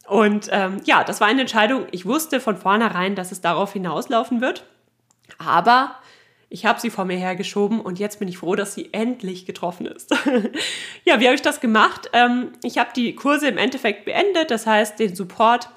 Und 0.06 0.50
ähm, 0.51 0.82
ja, 0.84 1.06
das 1.06 1.22
war 1.22 1.29
eine 1.29 1.39
Entscheidung. 1.39 1.86
Ich 1.91 2.06
wusste 2.06 2.41
von 2.41 2.58
vornherein, 2.58 3.15
dass 3.15 3.32
es 3.32 3.39
darauf 3.39 3.72
hinauslaufen 3.72 4.41
wird. 4.41 4.65
Aber 5.38 5.96
ich 6.50 6.65
habe 6.65 6.82
sie 6.82 6.89
vor 6.89 7.06
mir 7.06 7.17
hergeschoben 7.17 7.79
und 7.79 8.00
jetzt 8.00 8.20
bin 8.20 8.27
ich 8.27 8.39
froh, 8.39 8.56
dass 8.56 8.74
sie 8.74 8.94
endlich 8.94 9.46
getroffen 9.46 9.86
ist. 9.86 10.13
ja, 11.06 11.22
wie 11.22 11.25
habe 11.25 11.36
ich 11.36 11.41
das 11.41 11.62
gemacht? 11.62 12.10
Ähm, 12.12 12.51
ich 12.63 12.79
habe 12.79 12.89
die 12.94 13.15
Kurse 13.15 13.48
im 13.48 13.58
Endeffekt 13.58 14.03
beendet, 14.03 14.51
das 14.51 14.67
heißt 14.67 15.00
den 15.00 15.15
Support 15.15 15.70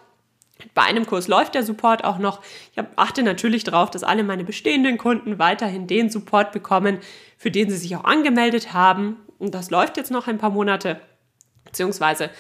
bei 0.74 0.82
einem 0.82 1.06
Kurs 1.06 1.28
läuft 1.28 1.54
der 1.54 1.62
Support 1.62 2.04
auch 2.04 2.18
noch. 2.18 2.40
Ich 2.72 2.82
achte 2.96 3.22
natürlich 3.22 3.64
darauf, 3.64 3.90
dass 3.90 4.04
alle 4.04 4.22
meine 4.22 4.44
bestehenden 4.44 4.98
Kunden 4.98 5.38
weiterhin 5.38 5.86
den 5.86 6.10
Support 6.10 6.52
bekommen, 6.52 6.98
für 7.36 7.50
den 7.50 7.70
sie 7.70 7.76
sich 7.76 7.96
auch 7.96 8.04
angemeldet 8.04 8.72
haben. 8.72 9.16
Und 9.38 9.54
das 9.54 9.70
läuft 9.70 9.96
jetzt 9.96 10.10
noch 10.10 10.26
ein 10.26 10.38
paar 10.38 10.50
Monate, 10.50 11.00
beziehungsweise 11.64 12.30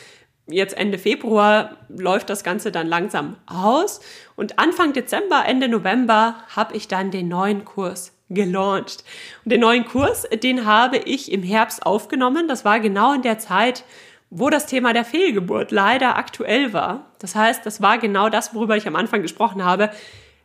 jetzt 0.48 0.76
Ende 0.76 0.98
Februar 0.98 1.76
läuft 1.88 2.30
das 2.30 2.44
Ganze 2.44 2.72
dann 2.72 2.86
langsam 2.86 3.36
aus. 3.46 4.00
Und 4.36 4.58
Anfang 4.58 4.92
Dezember, 4.92 5.44
Ende 5.46 5.68
November 5.68 6.36
habe 6.54 6.76
ich 6.76 6.88
dann 6.88 7.10
den 7.10 7.28
neuen 7.28 7.64
Kurs 7.64 8.12
gelauncht. 8.28 9.04
Und 9.44 9.52
den 9.52 9.60
neuen 9.60 9.84
Kurs, 9.84 10.26
den 10.42 10.64
habe 10.64 10.98
ich 10.98 11.32
im 11.32 11.42
Herbst 11.42 11.84
aufgenommen. 11.84 12.48
Das 12.48 12.64
war 12.64 12.80
genau 12.80 13.12
in 13.12 13.22
der 13.22 13.38
Zeit, 13.38 13.84
wo 14.30 14.48
das 14.48 14.66
Thema 14.66 14.92
der 14.92 15.04
Fehlgeburt 15.04 15.72
leider 15.72 16.16
aktuell 16.16 16.72
war. 16.72 17.10
Das 17.18 17.34
heißt, 17.34 17.66
das 17.66 17.82
war 17.82 17.98
genau 17.98 18.28
das, 18.28 18.54
worüber 18.54 18.76
ich 18.76 18.86
am 18.86 18.96
Anfang 18.96 19.22
gesprochen 19.22 19.64
habe. 19.64 19.90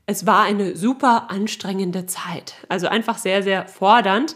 Es 0.08 0.25
war 0.25 0.44
eine 0.44 0.75
super 0.75 1.30
anstrengende 1.30 2.06
Zeit, 2.06 2.56
also 2.68 2.88
einfach 2.88 3.18
sehr, 3.18 3.44
sehr 3.44 3.68
fordernd. 3.68 4.36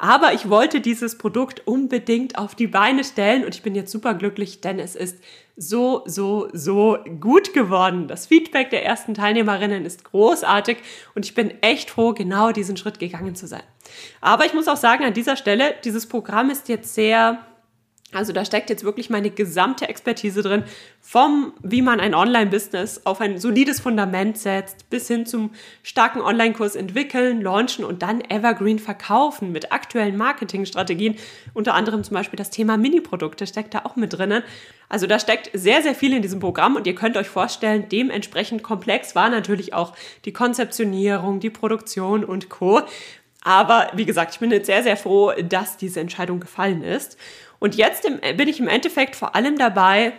Aber 0.00 0.32
ich 0.32 0.48
wollte 0.48 0.80
dieses 0.80 1.18
Produkt 1.18 1.66
unbedingt 1.66 2.38
auf 2.38 2.54
die 2.54 2.68
Beine 2.68 3.02
stellen 3.02 3.44
und 3.44 3.54
ich 3.54 3.62
bin 3.62 3.74
jetzt 3.74 3.90
super 3.90 4.14
glücklich, 4.14 4.60
denn 4.60 4.78
es 4.78 4.94
ist 4.94 5.18
so, 5.56 6.02
so, 6.06 6.48
so 6.52 6.98
gut 7.20 7.52
geworden. 7.52 8.06
Das 8.06 8.26
Feedback 8.26 8.70
der 8.70 8.84
ersten 8.84 9.14
Teilnehmerinnen 9.14 9.84
ist 9.84 10.04
großartig 10.04 10.78
und 11.16 11.24
ich 11.24 11.34
bin 11.34 11.52
echt 11.62 11.90
froh, 11.90 12.12
genau 12.12 12.52
diesen 12.52 12.76
Schritt 12.76 13.00
gegangen 13.00 13.34
zu 13.34 13.48
sein. 13.48 13.64
Aber 14.20 14.46
ich 14.46 14.54
muss 14.54 14.68
auch 14.68 14.76
sagen, 14.76 15.04
an 15.04 15.14
dieser 15.14 15.34
Stelle, 15.34 15.74
dieses 15.82 16.06
Programm 16.06 16.50
ist 16.50 16.68
jetzt 16.68 16.94
sehr 16.94 17.44
also 18.12 18.32
da 18.32 18.42
steckt 18.42 18.70
jetzt 18.70 18.84
wirklich 18.84 19.10
meine 19.10 19.28
gesamte 19.28 19.86
Expertise 19.86 20.42
drin, 20.42 20.64
vom 20.98 21.52
wie 21.62 21.82
man 21.82 22.00
ein 22.00 22.14
Online-Business 22.14 23.02
auf 23.04 23.20
ein 23.20 23.38
solides 23.38 23.80
Fundament 23.80 24.38
setzt, 24.38 24.88
bis 24.88 25.08
hin 25.08 25.26
zum 25.26 25.50
starken 25.82 26.22
Online-Kurs 26.22 26.74
entwickeln, 26.74 27.42
launchen 27.42 27.84
und 27.84 28.00
dann 28.00 28.22
Evergreen 28.22 28.78
verkaufen 28.78 29.52
mit 29.52 29.72
aktuellen 29.72 30.16
Marketingstrategien. 30.16 31.16
Unter 31.52 31.74
anderem 31.74 32.02
zum 32.02 32.14
Beispiel 32.14 32.38
das 32.38 32.48
Thema 32.48 32.78
Mini-Produkte 32.78 33.46
steckt 33.46 33.74
da 33.74 33.82
auch 33.84 33.96
mit 33.96 34.14
drinnen. 34.14 34.42
Also 34.88 35.06
da 35.06 35.18
steckt 35.18 35.50
sehr, 35.52 35.82
sehr 35.82 35.94
viel 35.94 36.14
in 36.14 36.22
diesem 36.22 36.40
Programm 36.40 36.76
und 36.76 36.86
ihr 36.86 36.94
könnt 36.94 37.18
euch 37.18 37.28
vorstellen, 37.28 37.90
dementsprechend 37.92 38.62
komplex 38.62 39.14
war 39.16 39.28
natürlich 39.28 39.74
auch 39.74 39.94
die 40.24 40.32
Konzeptionierung, 40.32 41.40
die 41.40 41.50
Produktion 41.50 42.24
und 42.24 42.48
Co. 42.48 42.80
Aber 43.42 43.90
wie 43.94 44.04
gesagt, 44.04 44.32
ich 44.32 44.40
bin 44.40 44.50
jetzt 44.50 44.66
sehr, 44.66 44.82
sehr 44.82 44.96
froh, 44.96 45.32
dass 45.42 45.76
diese 45.76 46.00
Entscheidung 46.00 46.40
gefallen 46.40 46.82
ist. 46.82 47.16
Und 47.58 47.74
jetzt 47.74 48.04
im, 48.04 48.20
bin 48.36 48.48
ich 48.48 48.60
im 48.60 48.68
Endeffekt 48.68 49.16
vor 49.16 49.34
allem 49.34 49.58
dabei, 49.58 50.12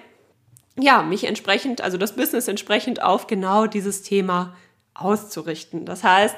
ja, 0.78 1.02
mich 1.02 1.26
entsprechend, 1.26 1.82
also 1.82 1.98
das 1.98 2.16
Business 2.16 2.48
entsprechend 2.48 3.02
auf 3.02 3.28
genau 3.28 3.66
dieses 3.66 4.02
Thema 4.02 4.56
auszurichten. 4.94 5.86
Das 5.86 6.04
heißt, 6.04 6.36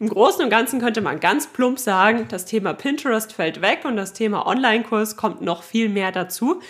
im 0.00 0.08
Großen 0.08 0.42
und 0.44 0.50
Ganzen 0.50 0.80
könnte 0.80 1.00
man 1.00 1.20
ganz 1.20 1.46
plump 1.46 1.78
sagen, 1.78 2.26
das 2.28 2.44
Thema 2.44 2.74
Pinterest 2.74 3.32
fällt 3.32 3.60
weg 3.60 3.80
und 3.84 3.96
das 3.96 4.12
Thema 4.12 4.46
Online-Kurs 4.46 5.16
kommt 5.16 5.40
noch 5.40 5.62
viel 5.62 5.88
mehr 5.88 6.12
dazu. 6.12 6.60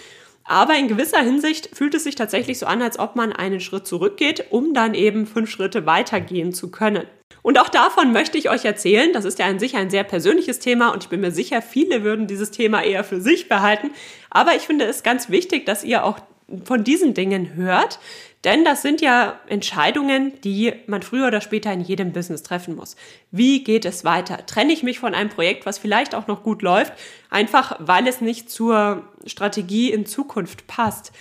Aber 0.45 0.77
in 0.77 0.89
gewisser 0.89 1.21
Hinsicht 1.21 1.75
fühlt 1.75 1.95
es 1.95 2.05
sich 2.05 2.15
tatsächlich 2.15 2.59
so 2.59 2.67
an, 2.67 2.83
als 2.83 2.99
ob 2.99 3.17
man 3.17 3.33
einen 3.33 3.61
Schritt 3.61 3.87
zurückgeht, 3.87 4.47
um 4.51 4.75
dann 4.75 4.95
eben 4.95 5.27
fünf 5.27 5.51
Schritte 5.51 5.87
weitergehen 5.87 6.53
zu 6.53 6.71
können. 6.71 7.07
Und 7.43 7.59
auch 7.59 7.69
davon 7.69 8.13
möchte 8.13 8.39
ich 8.39 8.49
euch 8.51 8.65
erzählen. 8.65 9.13
Das 9.13 9.25
ist 9.25 9.39
ja 9.39 9.47
an 9.47 9.59
sich 9.59 9.77
ein 9.77 9.91
sehr 9.91 10.05
persönliches 10.05 10.61
Thema 10.61 10.91
und 10.91 11.03
ich 11.03 11.09
bin 11.09 11.21
mir 11.21 11.31
sicher, 11.31 11.61
viele 11.63 12.03
würden 12.03 12.27
dieses 12.27 12.51
Thema 12.51 12.83
eher 12.83 13.05
für 13.05 13.21
sich 13.21 13.49
behalten. 13.49 13.91
Aber 14.31 14.55
ich 14.55 14.63
finde 14.63 14.85
es 14.87 15.03
ganz 15.03 15.29
wichtig, 15.29 15.67
dass 15.67 15.85
ihr 15.85 16.05
auch 16.05 16.19
von 16.65 16.85
diesen 16.85 17.15
Dingen 17.15 17.55
hört, 17.55 17.99
denn 18.45 18.65
das 18.65 18.83
sind 18.83 19.01
ja 19.01 19.41
Entscheidungen, 19.47 20.39
die 20.43 20.75
man 20.87 21.03
früher 21.03 21.29
oder 21.29 21.41
später 21.41 21.73
in 21.73 21.81
jedem 21.81 22.13
Business 22.13 22.43
treffen 22.43 22.77
muss. 22.77 22.97
Wie 23.31 23.65
geht 23.65 23.87
es 23.87 24.05
weiter? 24.05 24.45
Trenne 24.45 24.73
ich 24.73 24.83
mich 24.83 24.99
von 24.99 25.15
einem 25.15 25.31
Projekt, 25.31 25.65
was 25.65 25.79
vielleicht 25.79 26.15
auch 26.15 26.27
noch 26.27 26.43
gut 26.43 26.61
läuft, 26.61 26.93
einfach 27.31 27.77
weil 27.79 28.07
es 28.07 28.21
nicht 28.21 28.51
zur 28.51 29.05
Strategie 29.25 29.91
in 29.91 30.05
Zukunft 30.05 30.67
passt? 30.67 31.13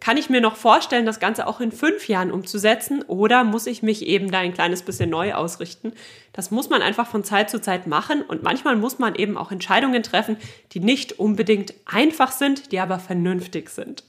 Kann 0.00 0.16
ich 0.16 0.30
mir 0.30 0.40
noch 0.40 0.54
vorstellen, 0.54 1.06
das 1.06 1.18
Ganze 1.18 1.48
auch 1.48 1.60
in 1.60 1.72
fünf 1.72 2.06
Jahren 2.06 2.30
umzusetzen 2.30 3.02
oder 3.02 3.42
muss 3.42 3.66
ich 3.66 3.82
mich 3.82 4.06
eben 4.06 4.30
da 4.30 4.38
ein 4.38 4.54
kleines 4.54 4.82
bisschen 4.82 5.10
neu 5.10 5.34
ausrichten? 5.34 5.92
Das 6.32 6.52
muss 6.52 6.70
man 6.70 6.82
einfach 6.82 7.08
von 7.08 7.24
Zeit 7.24 7.50
zu 7.50 7.60
Zeit 7.60 7.88
machen 7.88 8.22
und 8.22 8.44
manchmal 8.44 8.76
muss 8.76 9.00
man 9.00 9.16
eben 9.16 9.36
auch 9.36 9.50
Entscheidungen 9.50 10.04
treffen, 10.04 10.36
die 10.72 10.78
nicht 10.78 11.18
unbedingt 11.18 11.74
einfach 11.84 12.30
sind, 12.30 12.70
die 12.70 12.78
aber 12.78 13.00
vernünftig 13.00 13.70
sind. 13.70 14.04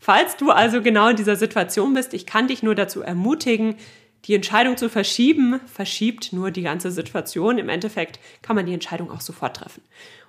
Falls 0.00 0.36
du 0.38 0.50
also 0.50 0.80
genau 0.80 1.08
in 1.08 1.16
dieser 1.16 1.36
Situation 1.36 1.92
bist, 1.92 2.14
ich 2.14 2.24
kann 2.24 2.48
dich 2.48 2.62
nur 2.62 2.74
dazu 2.74 3.02
ermutigen, 3.02 3.76
die 4.24 4.34
Entscheidung 4.34 4.76
zu 4.76 4.88
verschieben, 4.88 5.60
verschiebt 5.66 6.32
nur 6.32 6.50
die 6.50 6.62
ganze 6.62 6.90
Situation. 6.90 7.58
Im 7.58 7.68
Endeffekt 7.68 8.18
kann 8.42 8.56
man 8.56 8.66
die 8.66 8.74
Entscheidung 8.74 9.10
auch 9.10 9.20
sofort 9.20 9.56
treffen. 9.56 9.82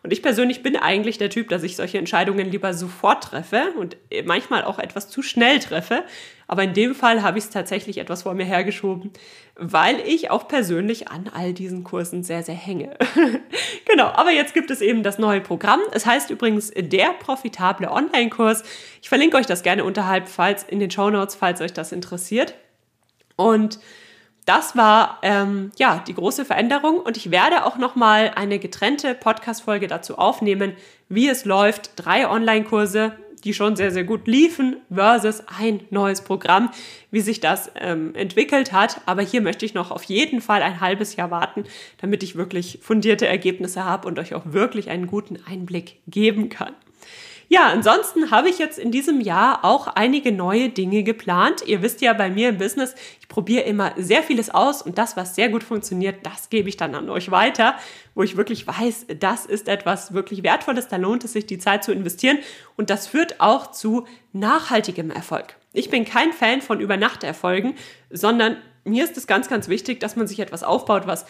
Und 0.03 0.13
ich 0.13 0.21
persönlich 0.21 0.63
bin 0.63 0.75
eigentlich 0.77 1.17
der 1.17 1.29
Typ, 1.29 1.49
dass 1.49 1.63
ich 1.63 1.75
solche 1.75 1.97
Entscheidungen 1.97 2.49
lieber 2.49 2.73
sofort 2.73 3.23
treffe 3.23 3.73
und 3.77 3.97
manchmal 4.25 4.63
auch 4.63 4.79
etwas 4.79 5.09
zu 5.09 5.21
schnell 5.21 5.59
treffe. 5.59 6.03
Aber 6.51 6.63
in 6.63 6.73
dem 6.73 6.93
Fall 6.93 7.21
habe 7.21 7.37
ich 7.37 7.45
es 7.45 7.49
tatsächlich 7.49 7.97
etwas 7.97 8.23
vor 8.23 8.33
mir 8.33 8.43
hergeschoben, 8.43 9.11
weil 9.55 10.01
ich 10.01 10.31
auch 10.31 10.49
persönlich 10.49 11.07
an 11.07 11.31
all 11.33 11.53
diesen 11.53 11.85
Kursen 11.85 12.23
sehr, 12.23 12.43
sehr 12.43 12.55
hänge. 12.55 12.93
genau, 13.85 14.07
aber 14.07 14.31
jetzt 14.31 14.53
gibt 14.53 14.69
es 14.69 14.81
eben 14.81 15.01
das 15.01 15.17
neue 15.17 15.39
Programm. 15.39 15.79
Es 15.93 16.05
heißt 16.05 16.29
übrigens 16.29 16.69
der 16.75 17.13
profitable 17.13 17.89
Online-Kurs. 17.89 18.63
Ich 19.01 19.07
verlinke 19.07 19.37
euch 19.37 19.45
das 19.45 19.63
gerne 19.63 19.85
unterhalb, 19.85 20.27
falls 20.27 20.63
in 20.63 20.81
den 20.81 20.91
Show 20.91 21.09
Notes, 21.09 21.35
falls 21.35 21.61
euch 21.61 21.71
das 21.71 21.93
interessiert. 21.93 22.53
Und 23.37 23.79
das 24.45 24.75
war 24.75 25.19
ähm, 25.21 25.71
ja 25.77 26.03
die 26.05 26.15
große 26.15 26.43
Veränderung 26.43 26.99
und 26.99 27.15
ich 27.15 27.31
werde 27.31 27.63
auch 27.63 27.77
noch 27.77 27.95
mal 27.95 28.33
eine 28.35 28.59
getrennte 28.59 29.15
Podcast-Folge 29.15 29.87
dazu 29.87 30.17
aufnehmen, 30.17 30.73
wie 31.07 31.29
es 31.29 31.45
läuft. 31.45 31.91
Drei 31.95 32.29
Online-Kurse, 32.29 33.15
die 33.43 33.53
schon 33.53 33.75
sehr, 33.75 33.91
sehr 33.91 34.03
gut 34.03 34.27
liefen, 34.27 34.77
versus 34.93 35.43
ein 35.59 35.81
neues 35.89 36.21
Programm, 36.21 36.71
wie 37.11 37.21
sich 37.21 37.39
das 37.39 37.71
ähm, 37.79 38.15
entwickelt 38.15 38.71
hat. 38.71 39.01
Aber 39.05 39.21
hier 39.21 39.41
möchte 39.41 39.65
ich 39.65 39.73
noch 39.73 39.91
auf 39.91 40.03
jeden 40.03 40.41
Fall 40.41 40.61
ein 40.61 40.79
halbes 40.79 41.15
Jahr 41.15 41.31
warten, 41.31 41.63
damit 41.99 42.23
ich 42.23 42.35
wirklich 42.35 42.79
fundierte 42.81 43.27
Ergebnisse 43.27 43.83
habe 43.85 44.07
und 44.07 44.19
euch 44.19 44.33
auch 44.33 44.43
wirklich 44.45 44.89
einen 44.89 45.07
guten 45.07 45.37
Einblick 45.45 45.97
geben 46.07 46.49
kann. 46.49 46.73
Ja, 47.53 47.67
ansonsten 47.67 48.31
habe 48.31 48.47
ich 48.47 48.59
jetzt 48.59 48.79
in 48.79 48.91
diesem 48.91 49.19
Jahr 49.19 49.65
auch 49.65 49.87
einige 49.87 50.31
neue 50.31 50.69
Dinge 50.69 51.03
geplant. 51.03 51.61
Ihr 51.67 51.81
wisst 51.81 51.99
ja 51.99 52.13
bei 52.13 52.29
mir 52.29 52.47
im 52.47 52.57
Business, 52.57 52.95
ich 53.19 53.27
probiere 53.27 53.63
immer 53.63 53.91
sehr 53.97 54.23
vieles 54.23 54.49
aus 54.49 54.81
und 54.81 54.97
das, 54.97 55.17
was 55.17 55.35
sehr 55.35 55.49
gut 55.49 55.61
funktioniert, 55.61 56.25
das 56.25 56.49
gebe 56.49 56.69
ich 56.69 56.77
dann 56.77 56.95
an 56.95 57.09
euch 57.09 57.29
weiter, 57.29 57.75
wo 58.15 58.23
ich 58.23 58.37
wirklich 58.37 58.65
weiß, 58.65 59.07
das 59.19 59.45
ist 59.45 59.67
etwas 59.67 60.13
wirklich 60.13 60.43
Wertvolles, 60.43 60.87
da 60.87 60.95
lohnt 60.95 61.25
es 61.25 61.33
sich, 61.33 61.45
die 61.45 61.57
Zeit 61.57 61.83
zu 61.83 61.91
investieren 61.91 62.37
und 62.77 62.89
das 62.89 63.07
führt 63.07 63.41
auch 63.41 63.71
zu 63.71 64.07
nachhaltigem 64.31 65.11
Erfolg. 65.11 65.57
Ich 65.73 65.89
bin 65.89 66.05
kein 66.05 66.31
Fan 66.31 66.61
von 66.61 66.79
Übernachterfolgen, 66.79 67.73
sondern 68.09 68.55
mir 68.85 69.03
ist 69.03 69.17
es 69.17 69.27
ganz, 69.27 69.49
ganz 69.49 69.67
wichtig, 69.67 69.99
dass 69.99 70.15
man 70.15 70.25
sich 70.25 70.39
etwas 70.39 70.63
aufbaut, 70.63 71.05
was 71.05 71.25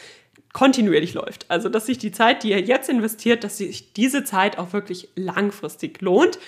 kontinuierlich 0.53 1.13
läuft. 1.13 1.45
Also, 1.49 1.69
dass 1.69 1.85
sich 1.85 1.97
die 1.97 2.11
Zeit, 2.11 2.43
die 2.43 2.49
ihr 2.49 2.61
jetzt 2.61 2.89
investiert, 2.89 3.43
dass 3.43 3.57
sich 3.57 3.93
diese 3.93 4.23
Zeit 4.23 4.57
auch 4.57 4.73
wirklich 4.73 5.09
langfristig 5.15 6.01
lohnt. 6.01 6.39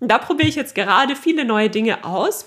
Und 0.00 0.08
da 0.08 0.18
probiere 0.18 0.48
ich 0.48 0.56
jetzt 0.56 0.74
gerade 0.74 1.16
viele 1.16 1.44
neue 1.44 1.70
Dinge 1.70 2.04
aus. 2.04 2.46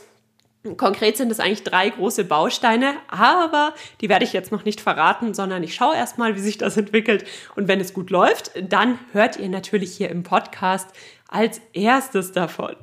Konkret 0.78 1.17
sind 1.17 1.32
es 1.32 1.39
eigentlich 1.39 1.63
drei 1.63 1.89
große 1.89 2.24
Bausteine, 2.24 2.93
aber 3.08 3.74
die 4.00 4.10
werde 4.10 4.26
ich 4.26 4.32
jetzt 4.32 4.52
noch 4.52 4.63
nicht 4.63 4.80
verraten, 4.80 5.34
sondern 5.34 5.63
ich 5.63 5.74
schaue 5.74 5.95
erstmal, 5.95 6.36
wie 6.36 6.39
sich 6.39 6.60
das 6.60 6.78
entwickelt. 6.78 7.26
Und 7.56 7.67
wenn 7.67 7.82
es 7.82 7.95
gut 7.95 8.12
läuft, 8.12 8.52
dann 8.69 9.00
hört 9.12 9.38
ihr 9.38 9.50
natürlich 9.50 9.97
hier 9.97 10.10
im 10.10 10.21
Podcast 10.21 10.89
als 11.28 11.62
erstes 11.74 12.32
davon. 12.32 12.76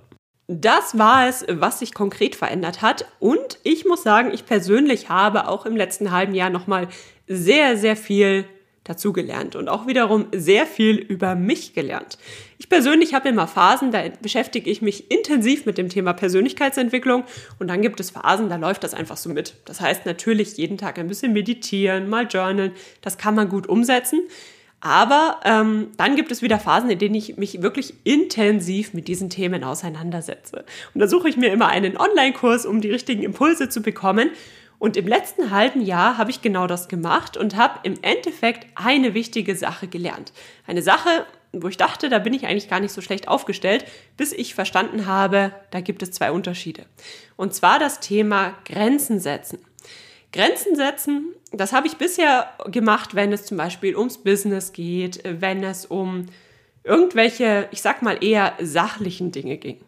Das 0.51 0.97
war 0.97 1.29
es, 1.29 1.45
was 1.47 1.81
sich 1.81 1.93
konkret 1.93 2.35
verändert 2.35 2.81
hat. 2.81 3.05
Und 3.21 3.59
ich 3.65 3.85
muss 3.85 4.03
sagen, 4.03 4.31
ich 4.33 4.47
persönlich 4.47 5.11
habe 5.11 5.47
auch 5.47 5.67
im 5.67 5.77
letzten 5.77 6.11
halben 6.11 6.35
Jahr 6.35 6.49
nochmal 6.49 6.89
sehr, 7.27 7.77
sehr 7.77 7.97
viel 7.97 8.47
dazugelernt 8.83 9.55
und 9.55 9.69
auch 9.69 9.87
wiederum 9.87 10.29
sehr 10.33 10.65
viel 10.65 10.97
über 10.97 11.35
mich 11.35 11.75
gelernt. 11.75 12.17
Ich 12.57 12.71
persönlich 12.71 13.13
habe 13.13 13.29
immer 13.29 13.47
Phasen, 13.47 13.93
da 13.93 14.03
beschäftige 14.23 14.71
ich 14.71 14.81
mich 14.81 15.11
intensiv 15.11 15.67
mit 15.67 15.77
dem 15.77 15.91
Thema 15.91 16.15
Persönlichkeitsentwicklung 16.15 17.25
und 17.59 17.69
dann 17.69 17.83
gibt 17.83 18.01
es 18.01 18.11
Phasen, 18.11 18.49
da 18.49 18.57
läuft 18.57 18.85
das 18.85 18.95
einfach 18.95 19.19
so 19.19 19.29
mit. 19.29 19.57
Das 19.67 19.83
heißt 19.83 20.07
natürlich 20.07 20.57
jeden 20.57 20.79
Tag 20.79 20.99
ein 20.99 21.09
bisschen 21.09 21.35
meditieren, 21.35 22.09
mal 22.09 22.27
journalen, 22.27 22.73
das 23.03 23.19
kann 23.19 23.35
man 23.35 23.51
gut 23.51 23.67
umsetzen. 23.67 24.23
Aber 24.81 25.41
ähm, 25.45 25.89
dann 25.97 26.15
gibt 26.15 26.31
es 26.31 26.41
wieder 26.41 26.59
Phasen, 26.59 26.89
in 26.89 26.99
denen 26.99 27.17
ich 27.17 27.37
mich 27.37 27.63
wirklich 27.63 27.95
intensiv 28.05 28.95
mit 28.95 29.09
diesen 29.09 29.29
Themen 29.29 29.65
auseinandersetze. 29.65 30.65
Und 30.95 31.01
da 31.01 31.09
suche 31.09 31.29
ich 31.29 31.37
mir 31.37 31.53
immer 31.53 31.69
einen 31.69 31.97
Online-Kurs, 31.97 32.65
um 32.65 32.81
die 32.81 32.91
richtigen 32.91 33.23
Impulse 33.23 33.69
zu 33.69 33.83
bekommen. 33.83 34.31
Und 34.79 34.97
im 34.97 35.09
letzten 35.09 35.51
halben 35.51 35.81
Jahr 35.81 36.19
habe 36.19 36.31
ich 36.31 36.43
genau 36.43 36.69
das 36.69 36.87
gemacht 36.89 37.37
und 37.37 37.57
habe 37.57 37.81
im 37.83 37.95
Endeffekt 38.03 38.69
eine 38.77 39.15
wichtige 39.15 39.57
Sache 39.57 39.89
gelernt. 39.89 40.33
Eine 40.69 40.83
Sache, 40.83 41.27
wo 41.53 41.67
ich 41.67 41.77
dachte, 41.77 42.09
da 42.09 42.21
bin 42.21 42.33
ich 42.33 42.47
eigentlich 42.47 42.69
gar 42.69 42.79
nicht 42.79 42.93
so 42.93 43.01
schlecht 43.01 43.27
aufgestellt, 43.27 43.85
bis 44.17 44.33
ich 44.33 44.55
verstanden 44.55 45.07
habe, 45.07 45.53
da 45.73 45.81
gibt 45.81 46.03
es 46.05 46.13
zwei 46.13 46.31
Unterschiede. 46.31 46.85
Und 47.37 47.55
zwar 47.55 47.81
das 47.81 47.99
Thema 47.99 48.55
Grenzen 48.65 49.19
setzen. 49.19 49.59
Grenzen 50.33 50.77
setzen, 50.77 51.35
das 51.53 51.73
habe 51.73 51.87
ich 51.87 51.97
bisher 51.97 52.51
gemacht, 52.67 53.15
wenn 53.15 53.33
es 53.33 53.45
zum 53.45 53.57
Beispiel 53.57 53.97
ums 53.97 54.19
Business 54.19 54.73
geht, 54.73 55.23
wenn 55.25 55.65
es 55.65 55.87
um 55.87 56.27
irgendwelche, 56.85 57.69
ich 57.71 57.83
sag 57.83 58.03
mal 58.03 58.23
eher 58.23 58.55
sachlichen 58.61 59.31
Dinge 59.31 59.59
ging. 59.59 59.79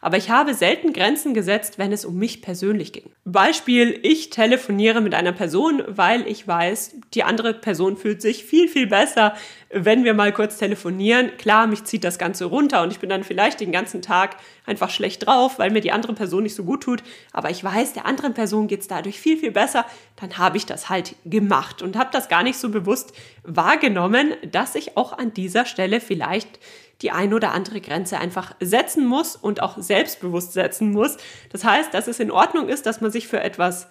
Aber 0.00 0.16
ich 0.16 0.30
habe 0.30 0.54
selten 0.54 0.92
Grenzen 0.92 1.32
gesetzt, 1.34 1.78
wenn 1.78 1.92
es 1.92 2.04
um 2.04 2.18
mich 2.18 2.42
persönlich 2.42 2.92
ging. 2.92 3.10
Beispiel, 3.24 3.98
ich 4.02 4.30
telefoniere 4.30 5.00
mit 5.00 5.14
einer 5.14 5.32
Person, 5.32 5.82
weil 5.86 6.26
ich 6.26 6.46
weiß, 6.46 6.96
die 7.14 7.22
andere 7.22 7.54
Person 7.54 7.96
fühlt 7.96 8.20
sich 8.20 8.44
viel, 8.44 8.68
viel 8.68 8.86
besser, 8.86 9.34
wenn 9.72 10.02
wir 10.02 10.14
mal 10.14 10.32
kurz 10.32 10.58
telefonieren. 10.58 11.36
Klar, 11.38 11.68
mich 11.68 11.84
zieht 11.84 12.02
das 12.02 12.18
Ganze 12.18 12.46
runter 12.46 12.82
und 12.82 12.90
ich 12.90 12.98
bin 12.98 13.08
dann 13.08 13.22
vielleicht 13.22 13.60
den 13.60 13.70
ganzen 13.70 14.02
Tag 14.02 14.36
einfach 14.66 14.90
schlecht 14.90 15.26
drauf, 15.26 15.58
weil 15.58 15.70
mir 15.70 15.80
die 15.80 15.92
andere 15.92 16.12
Person 16.12 16.42
nicht 16.42 16.56
so 16.56 16.64
gut 16.64 16.82
tut. 16.82 17.04
Aber 17.32 17.50
ich 17.50 17.62
weiß, 17.62 17.92
der 17.92 18.04
anderen 18.04 18.34
Person 18.34 18.66
geht 18.66 18.80
es 18.80 18.88
dadurch 18.88 19.20
viel, 19.20 19.38
viel 19.38 19.52
besser. 19.52 19.86
Dann 20.16 20.38
habe 20.38 20.56
ich 20.56 20.66
das 20.66 20.88
halt 20.88 21.14
gemacht 21.24 21.82
und 21.82 21.96
habe 21.96 22.10
das 22.12 22.28
gar 22.28 22.42
nicht 22.42 22.58
so 22.58 22.68
bewusst 22.68 23.12
wahrgenommen, 23.44 24.34
dass 24.50 24.74
ich 24.74 24.96
auch 24.96 25.16
an 25.16 25.32
dieser 25.32 25.64
Stelle 25.64 26.00
vielleicht 26.00 26.58
die 27.02 27.12
ein 27.12 27.32
oder 27.32 27.52
andere 27.52 27.80
Grenze 27.80 28.18
einfach 28.18 28.54
setzen 28.60 29.06
muss 29.06 29.36
und 29.36 29.62
auch 29.62 29.78
selbstbewusst 29.78 30.52
setzen 30.52 30.92
muss. 30.92 31.16
Das 31.50 31.64
heißt, 31.64 31.94
dass 31.94 32.08
es 32.08 32.18
in 32.20 32.32
Ordnung 32.32 32.68
ist, 32.68 32.86
dass 32.86 33.00
man 33.00 33.10
sich 33.10 33.28
für 33.28 33.40
etwas 33.40 33.86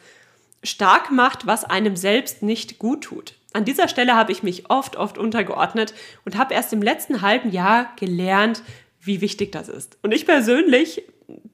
stark 0.62 1.10
macht, 1.10 1.48
was 1.48 1.64
einem 1.64 1.96
selbst 1.96 2.44
nicht 2.44 2.80
gut 2.80 3.06
tut. 3.06 3.39
An 3.54 3.66
dieser 3.66 3.88
Stelle 3.88 4.16
habe 4.16 4.32
ich 4.32 4.44
mich 4.44 4.70
oft, 4.70 4.96
oft 4.96 5.18
untergeordnet 5.18 5.94
und 6.26 6.38
habe 6.38 6.54
erst 6.54 6.72
im 6.74 6.82
letzten 6.82 7.22
halben 7.22 7.52
Jahr 7.52 7.92
gelernt, 7.96 8.62
wie 9.02 9.22
wichtig 9.22 9.52
das 9.52 9.70
ist. 9.70 9.98
Und 10.04 10.14
ich 10.14 10.26
persönlich 10.26 11.04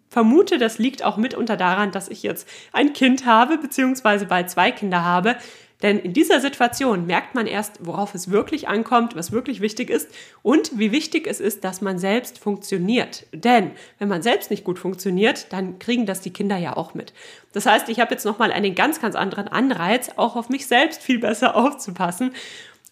vermute, 0.09 0.57
das 0.57 0.77
liegt 0.77 1.03
auch 1.03 1.17
mitunter 1.17 1.57
daran, 1.57 1.91
dass 1.91 2.09
ich 2.09 2.23
jetzt 2.23 2.47
ein 2.71 2.93
Kind 2.93 3.25
habe, 3.25 3.57
beziehungsweise 3.57 4.25
bald 4.25 4.49
zwei 4.49 4.71
Kinder 4.71 5.03
habe, 5.03 5.37
denn 5.81 5.99
in 5.99 6.13
dieser 6.13 6.39
Situation 6.39 7.05
merkt 7.05 7.35
man 7.35 7.47
erst, 7.47 7.85
worauf 7.85 8.15
es 8.15 8.31
wirklich 8.31 8.67
ankommt, 8.67 9.15
was 9.15 9.31
wirklich 9.31 9.59
wichtig 9.59 9.89
ist 9.89 10.09
und 10.41 10.77
wie 10.79 10.91
wichtig 10.91 11.27
es 11.27 11.39
ist, 11.39 11.63
dass 11.63 11.81
man 11.81 11.99
selbst 11.99 12.39
funktioniert. 12.39 13.25
Denn 13.33 13.71
wenn 13.99 14.07
man 14.07 14.21
selbst 14.21 14.51
nicht 14.51 14.63
gut 14.63 14.79
funktioniert, 14.79 15.51
dann 15.51 15.77
kriegen 15.79 16.05
das 16.05 16.21
die 16.21 16.31
Kinder 16.31 16.57
ja 16.57 16.77
auch 16.77 16.93
mit. 16.93 17.13
Das 17.51 17.65
heißt, 17.65 17.89
ich 17.89 17.99
habe 17.99 18.11
jetzt 18.13 18.25
nochmal 18.25 18.51
einen 18.51 18.73
ganz, 18.73 19.01
ganz 19.01 19.15
anderen 19.15 19.47
Anreiz, 19.47 20.11
auch 20.15 20.35
auf 20.35 20.49
mich 20.49 20.67
selbst 20.67 21.01
viel 21.01 21.19
besser 21.19 21.55
aufzupassen 21.57 22.31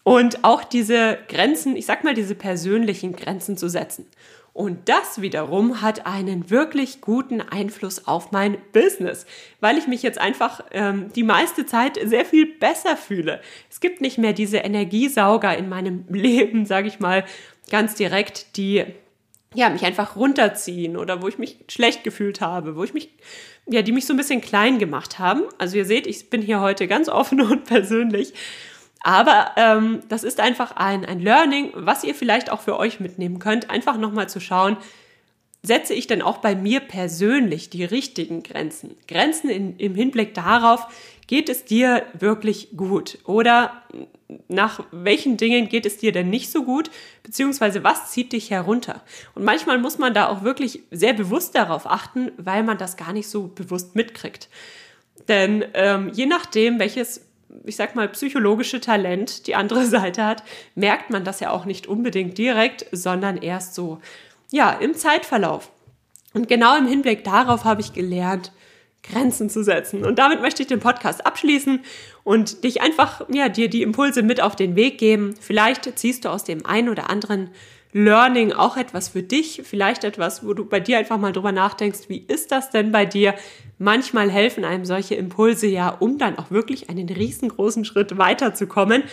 und 0.02 0.44
auch 0.44 0.62
diese 0.62 1.18
Grenzen, 1.28 1.76
ich 1.76 1.86
sag 1.86 2.04
mal, 2.04 2.14
diese 2.14 2.34
persönlichen 2.34 3.16
Grenzen 3.16 3.56
zu 3.56 3.68
setzen. 3.68 4.06
Und 4.54 4.88
das 4.88 5.20
wiederum 5.20 5.82
hat 5.82 6.06
einen 6.06 6.48
wirklich 6.48 7.00
guten 7.00 7.40
Einfluss 7.40 8.06
auf 8.06 8.30
mein 8.30 8.56
Business, 8.72 9.26
weil 9.58 9.76
ich 9.76 9.88
mich 9.88 10.04
jetzt 10.04 10.18
einfach 10.18 10.60
ähm, 10.70 11.12
die 11.16 11.24
meiste 11.24 11.66
Zeit 11.66 11.98
sehr 12.04 12.24
viel 12.24 12.46
besser 12.46 12.96
fühle. 12.96 13.40
Es 13.68 13.80
gibt 13.80 14.00
nicht 14.00 14.16
mehr 14.16 14.32
diese 14.32 14.58
Energiesauger 14.58 15.56
in 15.58 15.68
meinem 15.68 16.04
Leben, 16.08 16.66
sage 16.66 16.86
ich 16.86 17.00
mal, 17.00 17.24
ganz 17.68 17.96
direkt, 17.96 18.56
die 18.56 18.84
ja, 19.54 19.70
mich 19.70 19.84
einfach 19.84 20.14
runterziehen 20.14 20.96
oder 20.96 21.20
wo 21.20 21.26
ich 21.26 21.38
mich 21.38 21.58
schlecht 21.68 22.04
gefühlt 22.04 22.40
habe, 22.40 22.76
wo 22.76 22.84
ich 22.84 22.94
mich, 22.94 23.10
ja, 23.68 23.82
die 23.82 23.92
mich 23.92 24.06
so 24.06 24.14
ein 24.14 24.16
bisschen 24.16 24.40
klein 24.40 24.78
gemacht 24.78 25.18
haben. 25.18 25.42
Also 25.58 25.76
ihr 25.76 25.84
seht, 25.84 26.06
ich 26.06 26.30
bin 26.30 26.42
hier 26.42 26.60
heute 26.60 26.86
ganz 26.86 27.08
offen 27.08 27.40
und 27.50 27.64
persönlich. 27.64 28.34
Aber 29.04 29.50
ähm, 29.56 30.00
das 30.08 30.24
ist 30.24 30.40
einfach 30.40 30.72
ein, 30.76 31.04
ein 31.04 31.20
Learning, 31.20 31.72
was 31.74 32.04
ihr 32.04 32.14
vielleicht 32.14 32.50
auch 32.50 32.62
für 32.62 32.78
euch 32.78 33.00
mitnehmen 33.00 33.38
könnt. 33.38 33.68
Einfach 33.68 33.98
nochmal 33.98 34.30
zu 34.30 34.40
schauen, 34.40 34.78
setze 35.62 35.92
ich 35.92 36.06
denn 36.06 36.22
auch 36.22 36.38
bei 36.38 36.54
mir 36.54 36.80
persönlich 36.80 37.68
die 37.68 37.84
richtigen 37.84 38.42
Grenzen? 38.42 38.96
Grenzen 39.06 39.50
in, 39.50 39.76
im 39.76 39.94
Hinblick 39.94 40.32
darauf, 40.32 40.86
geht 41.26 41.50
es 41.50 41.66
dir 41.66 42.02
wirklich 42.18 42.78
gut? 42.78 43.18
Oder 43.26 43.82
nach 44.48 44.80
welchen 44.90 45.36
Dingen 45.36 45.68
geht 45.68 45.84
es 45.84 45.98
dir 45.98 46.10
denn 46.10 46.30
nicht 46.30 46.50
so 46.50 46.64
gut? 46.64 46.90
Beziehungsweise 47.22 47.84
was 47.84 48.10
zieht 48.10 48.32
dich 48.32 48.50
herunter? 48.50 49.02
Und 49.34 49.44
manchmal 49.44 49.78
muss 49.78 49.98
man 49.98 50.14
da 50.14 50.28
auch 50.28 50.44
wirklich 50.44 50.80
sehr 50.90 51.12
bewusst 51.12 51.54
darauf 51.54 51.86
achten, 51.86 52.32
weil 52.38 52.62
man 52.62 52.78
das 52.78 52.96
gar 52.96 53.12
nicht 53.12 53.28
so 53.28 53.48
bewusst 53.48 53.96
mitkriegt. 53.96 54.48
Denn 55.28 55.62
ähm, 55.74 56.10
je 56.14 56.24
nachdem, 56.24 56.78
welches 56.78 57.20
ich 57.64 57.76
sag 57.76 57.94
mal, 57.94 58.08
psychologische 58.08 58.80
Talent 58.80 59.46
die 59.46 59.54
andere 59.54 59.86
Seite 59.86 60.24
hat, 60.24 60.42
merkt 60.74 61.10
man 61.10 61.24
das 61.24 61.40
ja 61.40 61.50
auch 61.50 61.64
nicht 61.64 61.86
unbedingt 61.86 62.38
direkt, 62.38 62.86
sondern 62.92 63.36
erst 63.36 63.74
so, 63.74 64.00
ja, 64.50 64.70
im 64.72 64.94
Zeitverlauf. 64.94 65.70
Und 66.32 66.48
genau 66.48 66.76
im 66.76 66.86
Hinblick 66.86 67.24
darauf 67.24 67.64
habe 67.64 67.80
ich 67.80 67.92
gelernt, 67.92 68.52
Grenzen 69.02 69.50
zu 69.50 69.62
setzen. 69.62 70.04
Und 70.04 70.18
damit 70.18 70.40
möchte 70.40 70.62
ich 70.62 70.68
den 70.68 70.80
Podcast 70.80 71.24
abschließen 71.26 71.80
und 72.24 72.64
dich 72.64 72.80
einfach, 72.80 73.22
ja, 73.28 73.48
dir 73.48 73.68
die 73.68 73.82
Impulse 73.82 74.22
mit 74.22 74.40
auf 74.40 74.56
den 74.56 74.76
Weg 74.76 74.98
geben. 74.98 75.34
Vielleicht 75.40 75.98
ziehst 75.98 76.24
du 76.24 76.30
aus 76.30 76.44
dem 76.44 76.64
einen 76.66 76.88
oder 76.88 77.10
anderen 77.10 77.50
Learning 77.96 78.52
auch 78.52 78.76
etwas 78.76 79.10
für 79.10 79.22
dich, 79.22 79.62
vielleicht 79.64 80.02
etwas, 80.02 80.44
wo 80.44 80.52
du 80.52 80.64
bei 80.64 80.80
dir 80.80 80.98
einfach 80.98 81.16
mal 81.16 81.32
drüber 81.32 81.52
nachdenkst, 81.52 82.08
wie 82.08 82.18
ist 82.26 82.50
das 82.50 82.70
denn 82.70 82.90
bei 82.90 83.06
dir? 83.06 83.34
Manchmal 83.78 84.32
helfen 84.32 84.64
einem 84.64 84.84
solche 84.84 85.14
Impulse 85.14 85.68
ja, 85.68 85.90
um 85.90 86.18
dann 86.18 86.36
auch 86.36 86.50
wirklich 86.50 86.90
einen 86.90 87.08
riesengroßen 87.08 87.84
Schritt 87.84 88.18
weiterzukommen. 88.18 89.04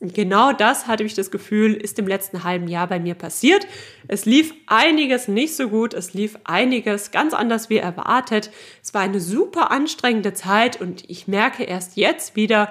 Und 0.00 0.14
genau 0.14 0.52
das 0.52 0.86
hatte 0.86 1.02
ich 1.02 1.14
das 1.14 1.32
Gefühl, 1.32 1.74
ist 1.74 1.98
im 1.98 2.06
letzten 2.06 2.44
halben 2.44 2.68
Jahr 2.68 2.86
bei 2.86 3.00
mir 3.00 3.16
passiert. 3.16 3.66
Es 4.06 4.24
lief 4.24 4.54
einiges 4.68 5.26
nicht 5.26 5.56
so 5.56 5.68
gut, 5.68 5.92
es 5.92 6.14
lief 6.14 6.38
einiges 6.44 7.10
ganz 7.10 7.34
anders 7.34 7.70
wie 7.70 7.78
erwartet. 7.78 8.52
Es 8.80 8.94
war 8.94 9.00
eine 9.02 9.18
super 9.18 9.72
anstrengende 9.72 10.32
Zeit 10.32 10.80
und 10.80 11.02
ich 11.10 11.26
merke 11.26 11.64
erst 11.64 11.96
jetzt 11.96 12.36
wieder, 12.36 12.70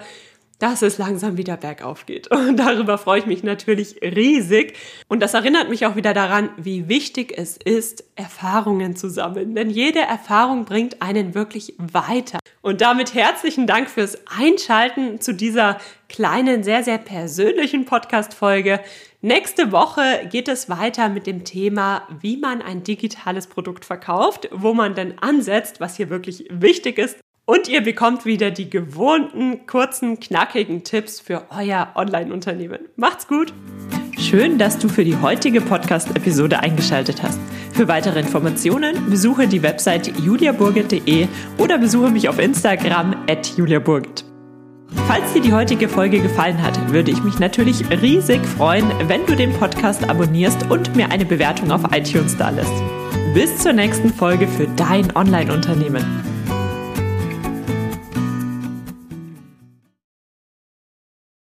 dass 0.59 0.81
es 0.81 0.97
langsam 0.97 1.37
wieder 1.37 1.57
bergauf 1.57 2.05
geht. 2.05 2.27
Und 2.31 2.57
darüber 2.57 2.97
freue 2.97 3.19
ich 3.19 3.25
mich 3.25 3.43
natürlich 3.43 4.01
riesig. 4.01 4.73
Und 5.07 5.21
das 5.21 5.33
erinnert 5.33 5.69
mich 5.69 5.85
auch 5.85 5.95
wieder 5.95 6.13
daran, 6.13 6.49
wie 6.57 6.87
wichtig 6.87 7.33
es 7.35 7.57
ist, 7.57 8.03
Erfahrungen 8.15 8.95
zu 8.95 9.09
sammeln. 9.09 9.55
Denn 9.55 9.69
jede 9.69 9.99
Erfahrung 9.99 10.65
bringt 10.65 11.01
einen 11.01 11.35
wirklich 11.35 11.75
weiter. 11.77 12.39
Und 12.61 12.81
damit 12.81 13.13
herzlichen 13.13 13.67
Dank 13.67 13.89
fürs 13.89 14.17
Einschalten 14.27 15.21
zu 15.21 15.33
dieser 15.33 15.77
kleinen, 16.09 16.63
sehr, 16.63 16.83
sehr 16.83 16.97
persönlichen 16.97 17.85
Podcast-Folge. 17.85 18.79
Nächste 19.21 19.71
Woche 19.71 20.27
geht 20.29 20.47
es 20.47 20.69
weiter 20.69 21.09
mit 21.09 21.27
dem 21.27 21.43
Thema, 21.43 22.07
wie 22.19 22.37
man 22.37 22.61
ein 22.61 22.83
digitales 22.83 23.47
Produkt 23.47 23.85
verkauft, 23.85 24.49
wo 24.51 24.73
man 24.73 24.95
denn 24.95 25.17
ansetzt, 25.19 25.79
was 25.79 25.97
hier 25.97 26.09
wirklich 26.09 26.45
wichtig 26.49 26.97
ist 26.97 27.17
und 27.47 27.69
ihr 27.69 27.81
bekommt 27.81 28.25
wieder 28.25 28.51
die 28.51 28.69
gewohnten, 28.69 29.65
kurzen, 29.65 30.19
knackigen 30.19 30.83
Tipps 30.83 31.19
für 31.19 31.43
euer 31.49 31.87
Online-Unternehmen. 31.95 32.79
Macht's 32.97 33.27
gut! 33.27 33.53
Schön, 34.19 34.57
dass 34.57 34.77
du 34.77 34.89
für 34.89 35.05
die 35.05 35.15
heutige 35.15 35.61
Podcast-Episode 35.61 36.59
eingeschaltet 36.59 37.23
hast. 37.23 37.39
Für 37.71 37.87
weitere 37.87 38.19
Informationen 38.19 39.09
besuche 39.09 39.47
die 39.47 39.63
Website 39.63 40.19
juliaburgit.de 40.19 41.27
oder 41.57 41.77
besuche 41.77 42.09
mich 42.09 42.27
auf 42.27 42.37
Instagram 42.37 43.15
at 43.29 43.47
juliaburgit. 43.57 44.25
Falls 45.07 45.31
dir 45.33 45.41
die 45.41 45.53
heutige 45.53 45.87
Folge 45.87 46.19
gefallen 46.19 46.61
hat, 46.61 46.91
würde 46.91 47.11
ich 47.11 47.23
mich 47.23 47.39
natürlich 47.39 47.89
riesig 48.01 48.45
freuen, 48.45 48.91
wenn 49.07 49.25
du 49.25 49.35
den 49.35 49.53
Podcast 49.53 50.09
abonnierst 50.09 50.69
und 50.69 50.95
mir 50.97 51.11
eine 51.11 51.25
Bewertung 51.25 51.71
auf 51.71 51.83
iTunes 51.95 52.35
da 52.35 52.49
lässt. 52.49 52.73
Bis 53.33 53.57
zur 53.59 53.71
nächsten 53.71 54.13
Folge 54.13 54.47
für 54.47 54.67
dein 54.75 55.15
Online-Unternehmen. 55.15 56.26